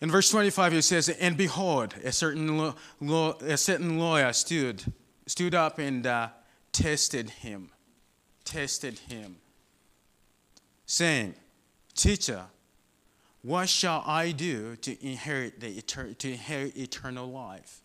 [0.00, 4.84] in verse 25, it says, And behold, a certain, a certain lawyer stood,
[5.26, 6.28] stood up and uh,
[6.72, 7.70] tested him,
[8.44, 9.36] tested him,
[10.86, 11.34] saying,
[11.94, 12.44] Teacher,
[13.42, 17.80] what shall I do to inherit, the etern- to inherit eternal life?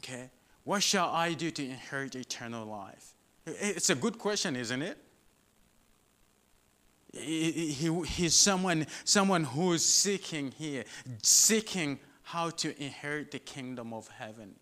[0.00, 0.30] Okay?
[0.64, 3.12] What shall I do to inherit eternal life?
[3.46, 4.98] It's a good question, isn't it?
[7.16, 10.84] He, he, he's someone, someone who's seeking here,
[11.22, 14.54] seeking how to inherit the kingdom of heaven.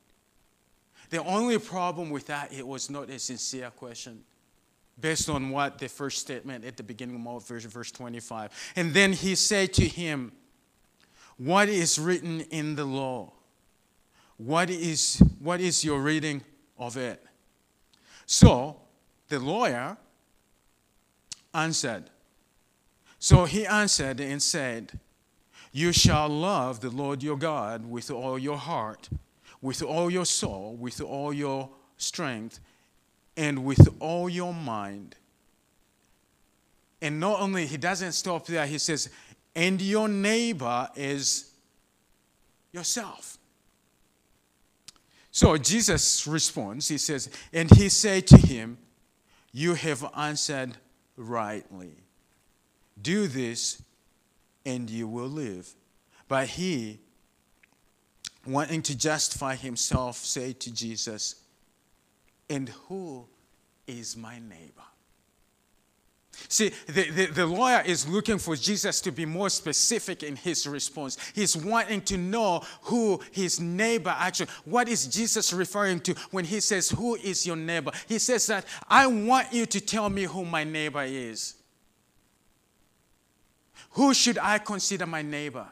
[1.10, 4.24] The only problem with that, it was not a sincere question
[5.00, 8.50] based on what the first statement at the beginning of verse, verse 25.
[8.76, 10.32] And then he said to him,
[11.36, 13.32] What is written in the law?
[14.36, 16.42] What is, what is your reading
[16.78, 17.24] of it?
[18.26, 18.80] So
[19.28, 19.96] the lawyer
[21.54, 22.04] answered,
[23.22, 24.98] so he answered and said,
[25.70, 29.08] You shall love the Lord your God with all your heart,
[29.60, 32.58] with all your soul, with all your strength,
[33.36, 35.14] and with all your mind.
[37.00, 39.08] And not only, he doesn't stop there, he says,
[39.54, 41.52] and your neighbor is
[42.72, 43.38] yourself.
[45.30, 48.78] So Jesus responds, he says, and he said to him,
[49.52, 50.72] You have answered
[51.16, 52.01] rightly.
[53.02, 53.82] Do this
[54.64, 55.74] and you will live.
[56.28, 57.00] But he,
[58.46, 61.36] wanting to justify himself, say to Jesus,
[62.48, 63.26] And who
[63.86, 64.82] is my neighbor?
[66.48, 70.66] See, the, the, the, lawyer is looking for Jesus to be more specific in his
[70.66, 71.18] response.
[71.34, 76.60] He's wanting to know who his neighbor actually, what is Jesus referring to when he
[76.60, 77.92] says, Who is your neighbor?
[78.08, 81.61] He says that, I want you to tell me who my neighbor is.
[83.92, 85.66] Who should I consider my neighbor?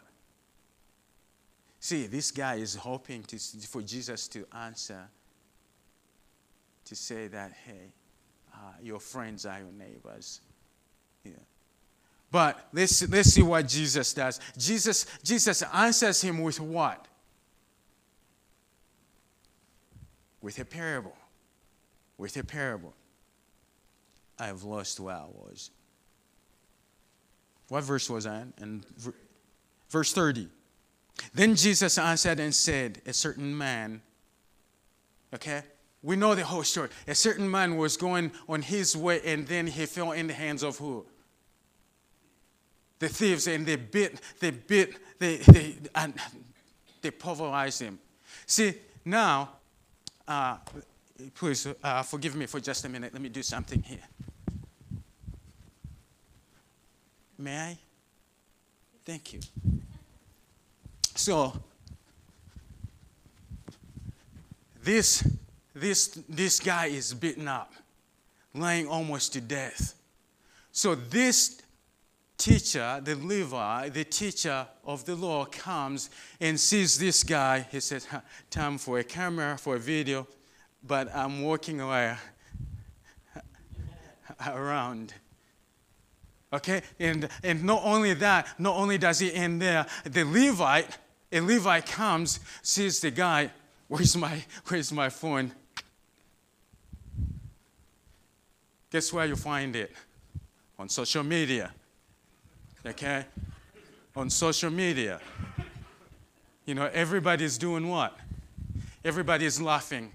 [1.79, 5.09] See, this guy is hoping to, for Jesus to answer,
[6.85, 7.93] to say that, hey,
[8.53, 10.41] uh, your friends are your neighbors.
[11.25, 11.33] Yeah.
[12.31, 14.39] But let's, let's see what Jesus does.
[14.57, 17.07] Jesus, Jesus answers him with what?
[20.43, 21.17] With a parable.
[22.19, 22.93] With a parable.
[24.39, 25.71] I've lost where I was.
[27.71, 28.49] What verse was that?
[28.59, 28.85] And
[29.89, 30.49] verse 30.
[31.33, 34.03] Then Jesus answered and said, A certain man,
[35.33, 35.63] okay?
[36.03, 36.89] We know the whole story.
[37.07, 40.65] A certain man was going on his way, and then he fell in the hands
[40.65, 41.07] of who?
[42.99, 46.15] The thieves, and they bit, they bit, they, they, and
[47.03, 48.01] they pulverized him.
[48.47, 49.51] See, now,
[50.27, 50.57] uh,
[51.37, 53.13] please uh, forgive me for just a minute.
[53.13, 54.09] Let me do something here.
[57.41, 57.79] May I?
[59.07, 59.41] Thank you.
[61.15, 61.55] So,
[64.83, 65.27] this,
[65.75, 67.73] this, this guy is beaten up,
[68.55, 69.95] lying almost to death.
[70.71, 71.63] So, this
[72.37, 76.11] teacher, the Levi, the teacher of the law, comes
[76.43, 77.67] and sees this guy.
[77.73, 78.07] He says,
[78.51, 80.27] Time for a camera, for a video,
[80.87, 82.17] but I'm walking away
[84.47, 85.15] around.
[86.53, 86.83] Okay?
[86.99, 90.99] And, and not only that, not only does he end there, the Levite,
[91.33, 93.51] a Levite comes, sees the guy,
[93.89, 95.53] where's my, where's my phone?
[98.91, 99.93] Guess where you find it?
[100.79, 101.71] On social media.
[102.85, 103.25] Okay?
[104.17, 105.21] On social media.
[106.67, 108.19] You know, everybody's doing what?
[109.05, 110.11] Everybody's laughing.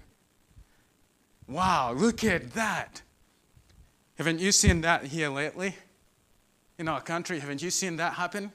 [1.48, 3.02] Wow, look at that.
[4.18, 5.74] Haven't you seen that here lately?
[6.78, 7.38] In our country.
[7.38, 8.52] Haven't you seen that happen?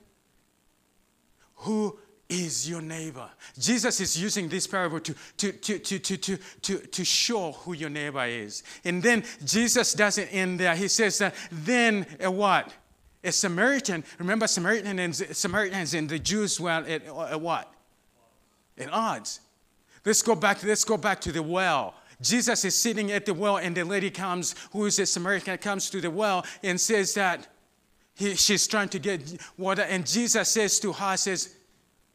[1.55, 1.97] Who
[2.30, 3.30] is your neighbor?
[3.59, 7.74] Jesus is using this parable to, to, to, to, to, to, to, to show who
[7.74, 8.63] your neighbor is.
[8.86, 10.76] And then Jesus doesn't end there.
[10.76, 12.74] He says that then a what?
[13.24, 14.03] A Samaritan.
[14.17, 17.72] Remember, Samaritan and, Samaritans and the Jews were at, at what?
[18.78, 19.41] At odds.
[20.03, 20.63] Let's go back.
[20.63, 21.93] Let's go back to the well.
[22.22, 25.89] Jesus is sitting at the well, and the lady comes, who is a Samaritan, comes
[25.89, 27.47] to the well and says that
[28.16, 29.22] he, she's trying to get
[29.57, 31.55] water, and Jesus says to her, says,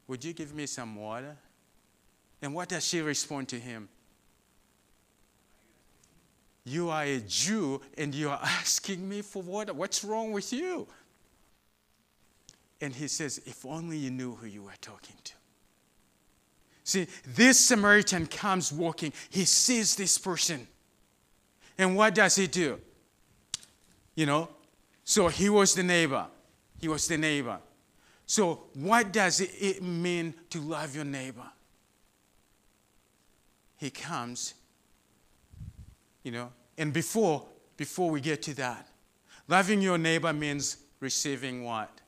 [0.09, 1.37] Would you give me some water?
[2.43, 3.89] And what does she respond to him?
[6.65, 9.73] You are a Jew and you are asking me for water.
[9.73, 10.87] What's wrong with you?
[12.81, 15.33] And he says, If only you knew who you were talking to.
[16.85, 20.67] See, this Samaritan comes walking, he sees this person.
[21.79, 22.81] And what does he do?
[24.15, 24.49] You know,
[25.09, 26.27] so he was the neighbor.
[26.81, 27.61] He was the neighbor.
[28.27, 31.47] So, what does it mean to love your neighbor?
[33.77, 34.55] He comes,
[36.25, 37.47] you know, and before
[37.77, 38.89] before we get to that,
[39.47, 42.01] loving your neighbor means receiving what?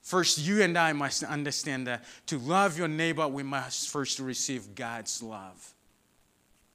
[0.00, 4.74] First, you and I must understand that to love your neighbor, we must first receive
[4.74, 5.74] God's love.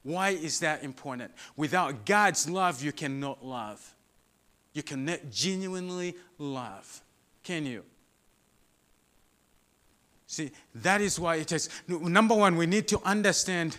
[0.04, 1.32] Why is that important?
[1.56, 3.96] Without God's love, you cannot love
[4.80, 7.02] you can genuinely love.
[7.44, 7.84] Can you?
[10.26, 11.68] See, that is why it is.
[11.86, 13.78] Number one, we need to understand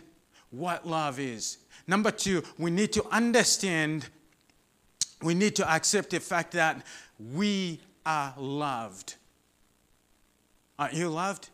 [0.50, 1.56] what love is.
[1.86, 4.10] Number two, we need to understand,
[5.22, 6.84] we need to accept the fact that
[7.32, 9.14] we are loved.
[10.78, 11.48] Are you loved?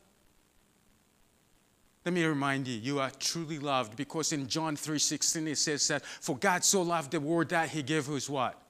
[2.05, 6.05] Let me remind you, you are truly loved because in John 3:16 it says that
[6.05, 8.61] for God so loved the world that he gave his what?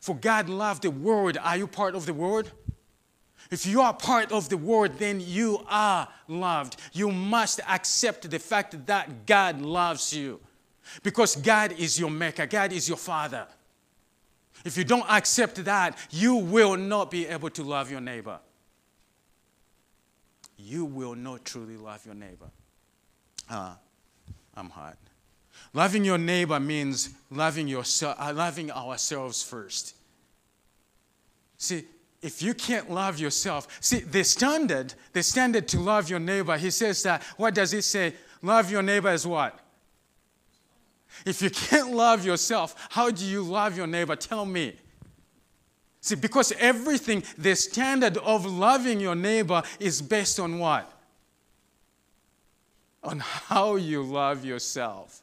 [0.00, 1.38] For God loved the world.
[1.42, 2.50] Are you part of the world?
[3.50, 6.76] If you are part of the world, then you are loved.
[6.92, 10.40] You must accept the fact that God loves you.
[11.02, 13.46] Because God is your maker, God is your father.
[14.64, 18.38] If you don't accept that, you will not be able to love your neighbor.
[20.56, 22.50] You will not truly love your neighbor.
[23.48, 23.74] Uh,
[24.56, 24.96] I'm hot.
[25.74, 29.94] Loving your neighbor means loving, yourself, uh, loving ourselves first.
[31.58, 31.84] See,
[32.22, 36.70] if you can't love yourself, see, the standard, the standard to love your neighbor, he
[36.70, 38.14] says that, what does he say?
[38.42, 39.58] Love your neighbor as what?
[41.24, 44.16] If you can't love yourself, how do you love your neighbor?
[44.16, 44.74] Tell me.
[46.00, 50.90] See, because everything, the standard of loving your neighbor is based on what?
[53.02, 55.22] On how you love yourself.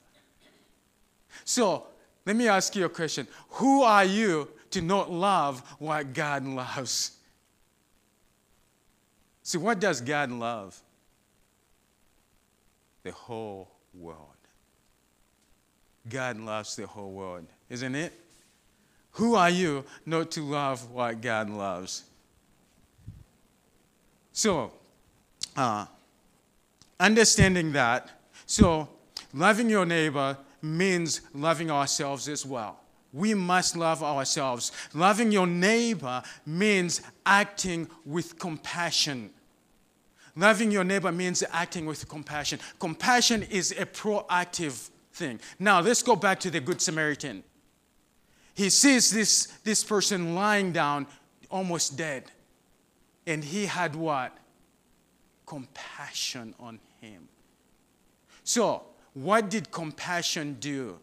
[1.46, 1.86] So,
[2.26, 7.12] let me ask you a question Who are you to not love what God loves?
[9.44, 10.82] See, what does God love?
[13.04, 14.20] The whole world.
[16.10, 18.12] God loves the whole world, isn't it?
[19.12, 22.04] Who are you not to love what God loves?
[24.34, 24.72] So,
[25.56, 25.86] uh,
[27.00, 28.10] understanding that,
[28.46, 28.90] so
[29.34, 32.80] loving your neighbor means loving ourselves as well.
[33.14, 34.72] We must love ourselves.
[34.94, 39.30] Loving your neighbor means acting with compassion.
[40.36, 42.60] Loving your neighbor means acting with compassion.
[42.78, 45.40] Compassion is a proactive thing.
[45.60, 47.44] Now, let's go back to the Good Samaritan.
[48.54, 51.08] He sees this, this person lying down,
[51.50, 52.26] almost dead.
[53.26, 54.38] And he had what?
[55.46, 57.30] Compassion on him.
[58.44, 58.84] So,
[59.16, 61.00] what did compassion do?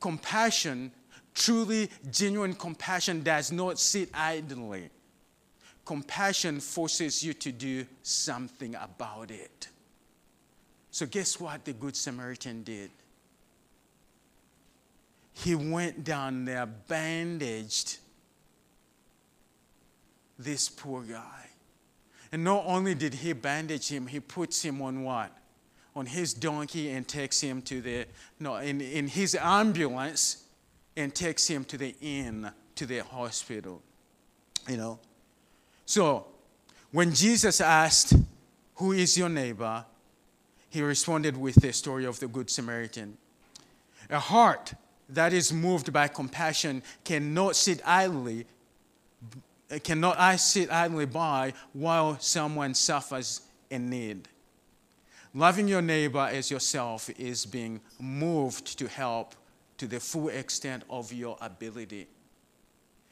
[0.00, 0.92] Compassion,
[1.34, 4.88] truly genuine compassion, does not sit idly.
[5.84, 9.68] Compassion forces you to do something about it.
[10.92, 12.90] So, guess what the Good Samaritan did?
[15.32, 17.98] He went down there, bandaged
[20.38, 21.46] this poor guy.
[22.30, 25.36] And not only did he bandage him, he puts him on what?
[25.98, 28.06] On his donkey and takes him to the,
[28.38, 30.44] no, in, in his ambulance
[30.96, 33.82] and takes him to the inn, to the hospital.
[34.68, 34.98] You know?
[35.86, 36.26] So,
[36.92, 38.14] when Jesus asked,
[38.76, 39.84] Who is your neighbor?
[40.70, 43.16] he responded with the story of the Good Samaritan.
[44.08, 44.74] A heart
[45.08, 48.46] that is moved by compassion cannot sit idly
[49.82, 54.28] cannot I sit idly by while someone suffers in need.
[55.34, 59.34] Loving your neighbor as yourself is being moved to help
[59.76, 62.08] to the full extent of your ability.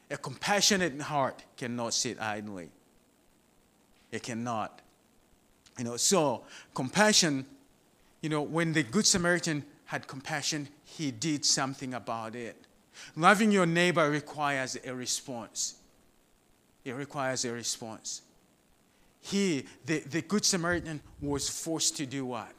[0.09, 2.69] A compassionate heart cannot sit idly.
[4.11, 4.81] It cannot.
[5.77, 6.43] You know, so
[6.73, 7.45] compassion,
[8.21, 12.55] you know, when the Good Samaritan had compassion, he did something about it.
[13.15, 15.75] Loving your neighbor requires a response.
[16.83, 18.21] It requires a response.
[19.21, 22.53] He, the, the Good Samaritan, was forced to do what?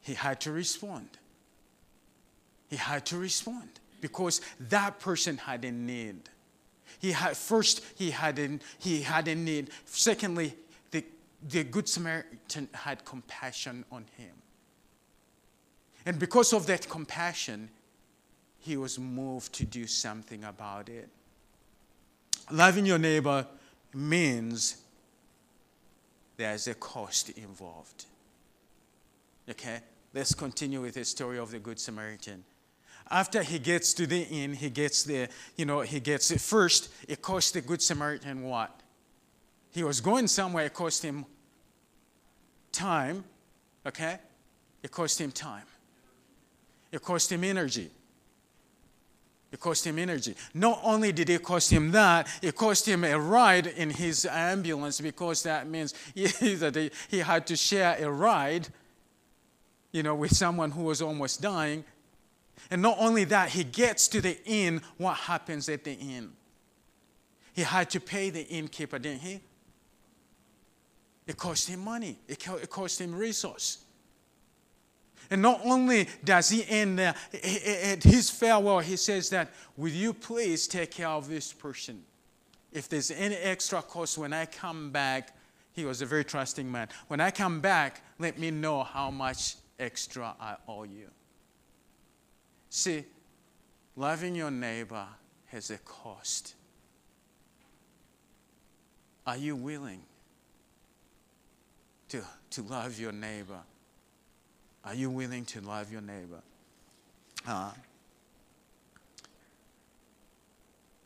[0.00, 1.08] He had to respond.
[2.68, 3.68] He had to respond
[4.00, 6.28] because that person had a need.
[6.98, 9.70] He had first he had a, he had a need.
[9.84, 10.54] Secondly,
[10.90, 11.04] the,
[11.46, 14.32] the Good Samaritan had compassion on him.
[16.06, 17.68] And because of that compassion,
[18.60, 21.08] he was moved to do something about it.
[22.50, 23.46] Loving your neighbor
[23.94, 24.76] means
[26.36, 28.04] there's a cost involved.
[29.48, 29.80] Okay?
[30.14, 32.44] Let's continue with the story of the Good Samaritan.
[33.10, 36.90] After he gets to the inn, he gets there, you know, he gets it first,
[37.08, 38.80] it cost the Good Samaritan what?
[39.72, 41.24] He was going somewhere, it cost him
[42.72, 43.24] time,
[43.86, 44.18] okay?
[44.82, 45.64] It cost him time.
[46.92, 47.90] It cost him energy.
[49.50, 50.34] It cost him energy.
[50.52, 55.00] Not only did it cost him that, it cost him a ride in his ambulance
[55.00, 58.68] because that means that he had to share a ride,
[59.90, 61.84] you know, with someone who was almost dying.
[62.70, 64.82] And not only that, he gets to the inn.
[64.98, 66.32] What happens at the inn?
[67.54, 69.40] He had to pay the innkeeper, didn't he?
[71.26, 72.18] It cost him money.
[72.28, 73.78] It cost him resource.
[75.30, 80.14] And not only does he end there, at his farewell, he says that, Will you
[80.14, 82.02] please take care of this person?
[82.72, 85.36] If there's any extra cost when I come back,
[85.72, 86.88] he was a very trusting man.
[87.08, 91.10] When I come back, let me know how much extra I owe you.
[92.70, 93.04] See,
[93.96, 95.06] loving your neighbor
[95.46, 96.54] has a cost.
[99.26, 100.02] Are you willing
[102.08, 103.60] to, to love your neighbor?
[104.88, 106.40] Are you willing to love your neighbor?
[107.46, 107.72] Uh,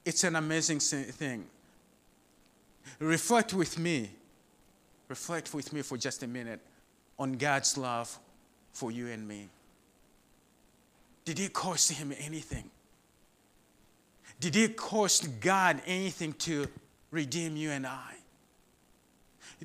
[0.05, 1.45] it's an amazing thing.
[3.01, 4.09] Reflect with me,
[5.09, 6.61] reflect with me for just a minute
[7.19, 8.17] on God's love
[8.73, 9.49] for you and me.
[11.25, 12.71] Did it cost him anything?
[14.39, 16.69] Did it cost God anything to
[17.11, 18.15] redeem you and I?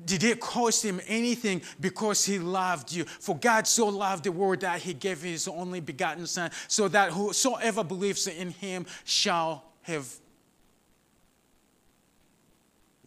[0.04, 3.04] Did it cost him anything because he loved you?
[3.04, 7.12] For God so loved the world that he gave his only begotten Son, so that
[7.12, 10.06] whosoever believes in him shall have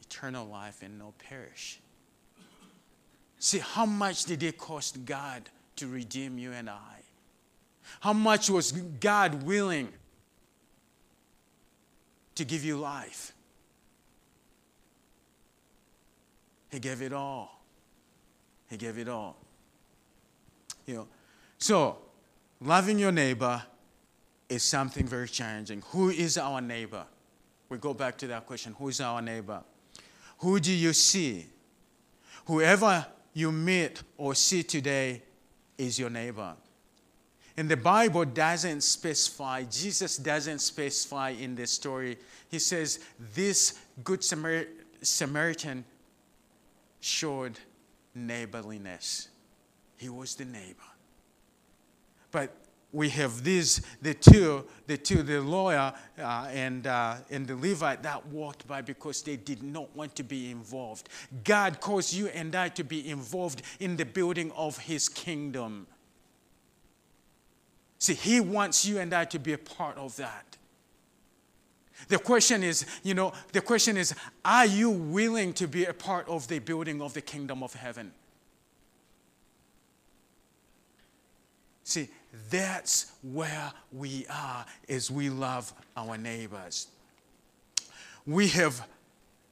[0.01, 1.79] eternal life and no perish.
[3.39, 7.01] See, how much did it cost God to redeem you and I?
[7.99, 9.89] How much was God willing
[12.35, 13.33] to give you life?
[16.71, 17.61] He gave it all.
[18.69, 19.35] He gave it all.
[20.85, 21.07] You know,
[21.57, 21.97] so
[22.61, 23.61] loving your neighbor
[24.47, 25.83] is something very challenging.
[25.91, 27.05] Who is our neighbor?
[27.69, 29.61] We go back to that question who is our neighbor?
[30.39, 31.45] Who do you see?
[32.45, 35.21] Whoever you meet or see today
[35.77, 36.53] is your neighbor.
[37.57, 42.17] And the Bible doesn't specify, Jesus doesn't specify in this story.
[42.49, 42.99] He says,
[43.33, 44.67] This Good Samar-
[45.01, 45.83] Samaritan
[47.01, 47.59] showed
[48.15, 49.27] neighborliness.
[49.97, 50.79] He was the neighbor.
[52.31, 52.55] But
[52.93, 58.03] we have these, the two, the two, the lawyer uh, and, uh, and the Levite
[58.03, 61.07] that walked by because they did not want to be involved.
[61.43, 65.87] God calls you and I to be involved in the building of his kingdom.
[67.99, 70.57] See, he wants you and I to be a part of that.
[72.07, 76.27] The question is, you know, the question is, are you willing to be a part
[76.27, 78.11] of the building of the kingdom of heaven?
[81.83, 82.09] See,
[82.49, 86.87] that's where we are as we love our neighbors.
[88.25, 88.87] We have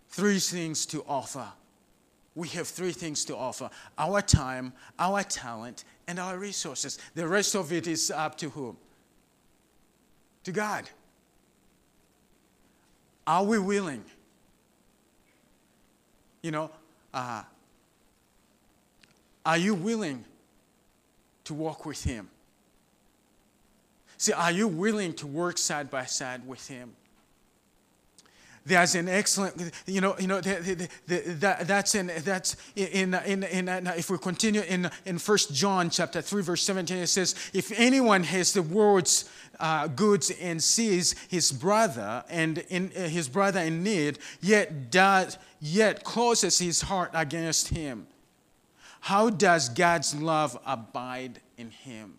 [0.09, 1.47] three things to offer.
[2.35, 6.97] We have three things to offer our time, our talent, and our resources.
[7.15, 8.77] The rest of it is up to whom?
[10.45, 10.89] To God.
[13.29, 14.03] Are we willing?
[16.41, 16.71] You know,
[17.13, 17.43] uh,
[19.45, 20.25] are you willing
[21.43, 22.27] to walk with Him?
[24.17, 26.95] See, are you willing to work side by side with Him?
[28.65, 33.13] There's an excellent, you know, you know, the, the, the, that, that's in, that's in,
[33.13, 37.07] in, in, in, if we continue in, in 1 John chapter 3, verse 17, it
[37.07, 39.29] says, if anyone has the world's
[39.59, 45.37] uh, goods and sees his brother and in, uh, his brother in need, yet does,
[45.59, 48.07] yet closes his heart against him,
[49.01, 52.15] how does God's love abide in him?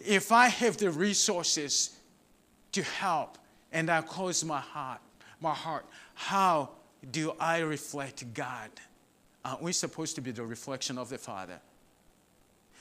[0.00, 1.96] If I have the resources
[2.72, 3.38] to help
[3.72, 5.00] and I close my heart,
[5.40, 6.70] my heart, how
[7.10, 8.70] do I reflect God?
[9.44, 11.60] Aren't we supposed to be the reflection of the Father?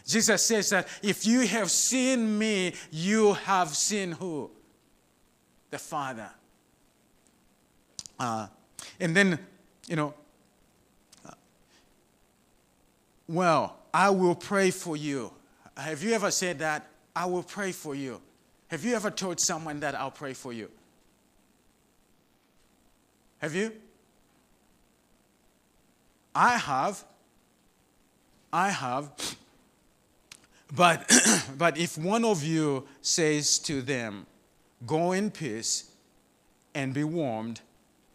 [0.05, 4.51] Jesus says that if you have seen me, you have seen who?
[5.71, 6.29] The Father.
[8.19, 8.47] Uh,
[8.99, 9.39] and then,
[9.87, 10.13] you know,
[11.25, 11.31] uh,
[13.27, 15.33] well, I will pray for you.
[15.75, 16.87] Have you ever said that?
[17.15, 18.21] I will pray for you.
[18.67, 20.69] Have you ever told someone that I'll pray for you?
[23.39, 23.71] Have you?
[26.33, 27.03] I have.
[28.51, 29.11] I have.
[30.73, 31.11] But,
[31.57, 34.25] but if one of you says to them,
[34.85, 35.91] Go in peace
[36.73, 37.61] and be warmed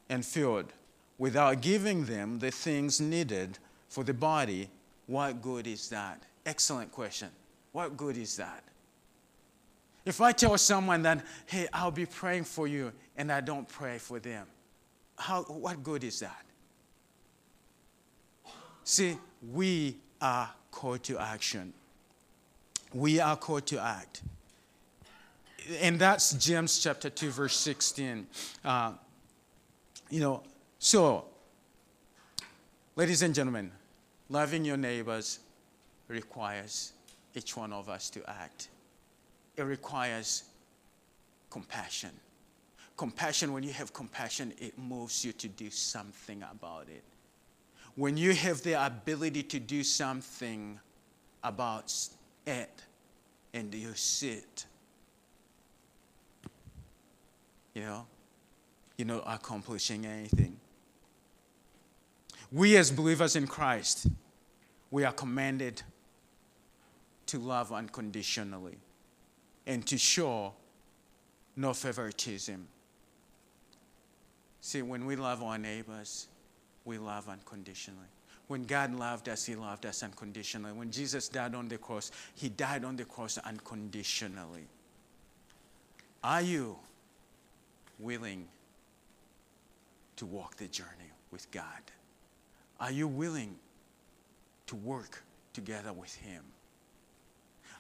[0.09, 0.73] and filled,
[1.19, 4.69] without giving them the things needed for the body,
[5.07, 6.23] what good is that?
[6.47, 7.29] Excellent question.
[7.73, 8.63] What good is that?
[10.05, 13.99] If I tell someone that, hey, I'll be praying for you, and I don't pray
[13.99, 14.47] for them,
[15.19, 16.45] how, what good is that?
[18.85, 19.17] See,
[19.53, 21.73] we are called to action.
[22.93, 24.22] We are called to act.
[25.80, 28.26] And that's James chapter 2, verse 16.
[28.64, 28.93] Uh,
[30.09, 30.43] you know,
[30.78, 31.26] so,
[32.97, 33.70] ladies and gentlemen,
[34.28, 35.38] loving your neighbors
[36.09, 36.93] requires
[37.34, 38.68] each one of us to act.
[39.57, 40.45] It requires
[41.51, 42.11] compassion.
[42.97, 47.05] Compassion, when you have compassion, it moves you to do something about it.
[47.95, 50.78] When you have the ability to do something
[51.45, 51.93] about
[52.47, 52.82] it
[53.53, 54.66] and you sit,
[57.74, 58.07] you know,
[58.97, 60.57] you're not accomplishing anything.
[62.53, 64.07] We, as believers in Christ,
[64.91, 65.82] we are commanded
[67.26, 68.78] to love unconditionally
[69.66, 70.53] and to show
[71.57, 72.66] no favoritism.
[74.61, 76.26] See, when we love our neighbors,
[76.84, 78.01] we love unconditionally.
[78.51, 80.73] When God loved us, He loved us unconditionally.
[80.73, 84.67] When Jesus died on the cross, He died on the cross unconditionally.
[86.25, 86.77] Are you
[88.01, 88.49] willing
[90.17, 91.63] to walk the journey with God?
[92.81, 93.55] Are you willing
[94.67, 95.23] to work
[95.53, 96.43] together with Him?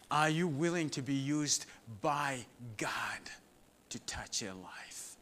[0.08, 1.66] Are you willing to be used
[2.00, 2.44] by
[2.76, 3.18] God
[3.88, 5.16] to touch your life?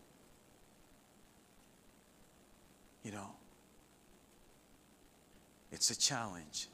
[3.03, 3.31] You know,
[5.73, 6.69] it's a challenge.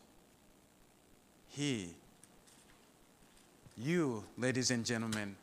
[1.49, 1.95] He,
[3.77, 5.37] you, ladies and gentlemen,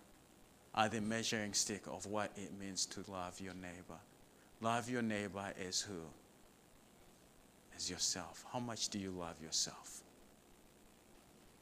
[0.73, 3.99] are the measuring stick of what it means to love your neighbor.
[4.61, 6.01] Love your neighbor as who?
[7.75, 8.45] As yourself.
[8.51, 10.01] How much do you love yourself?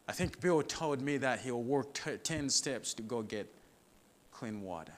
[0.08, 3.48] I think Bill told me that he'll work t- 10 steps to go get
[4.32, 4.94] clean water.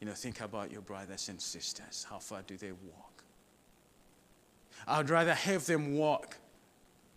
[0.00, 2.06] You know, think about your brothers and sisters.
[2.08, 3.17] How far do they walk?
[4.86, 6.36] I'd rather have them walk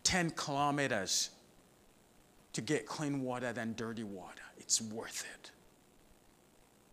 [0.03, 1.29] 10 kilometers
[2.53, 4.41] to get clean water than dirty water.
[4.57, 5.51] It's worth it.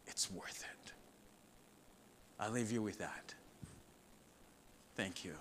[0.06, 0.92] It's worth it.
[2.38, 3.34] I'll leave you with that.
[4.96, 5.34] Thank you.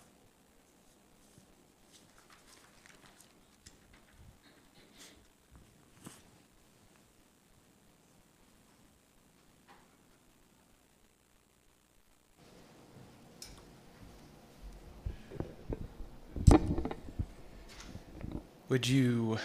[18.69, 19.37] Would you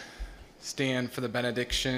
[0.60, 1.90] stand for the benediction?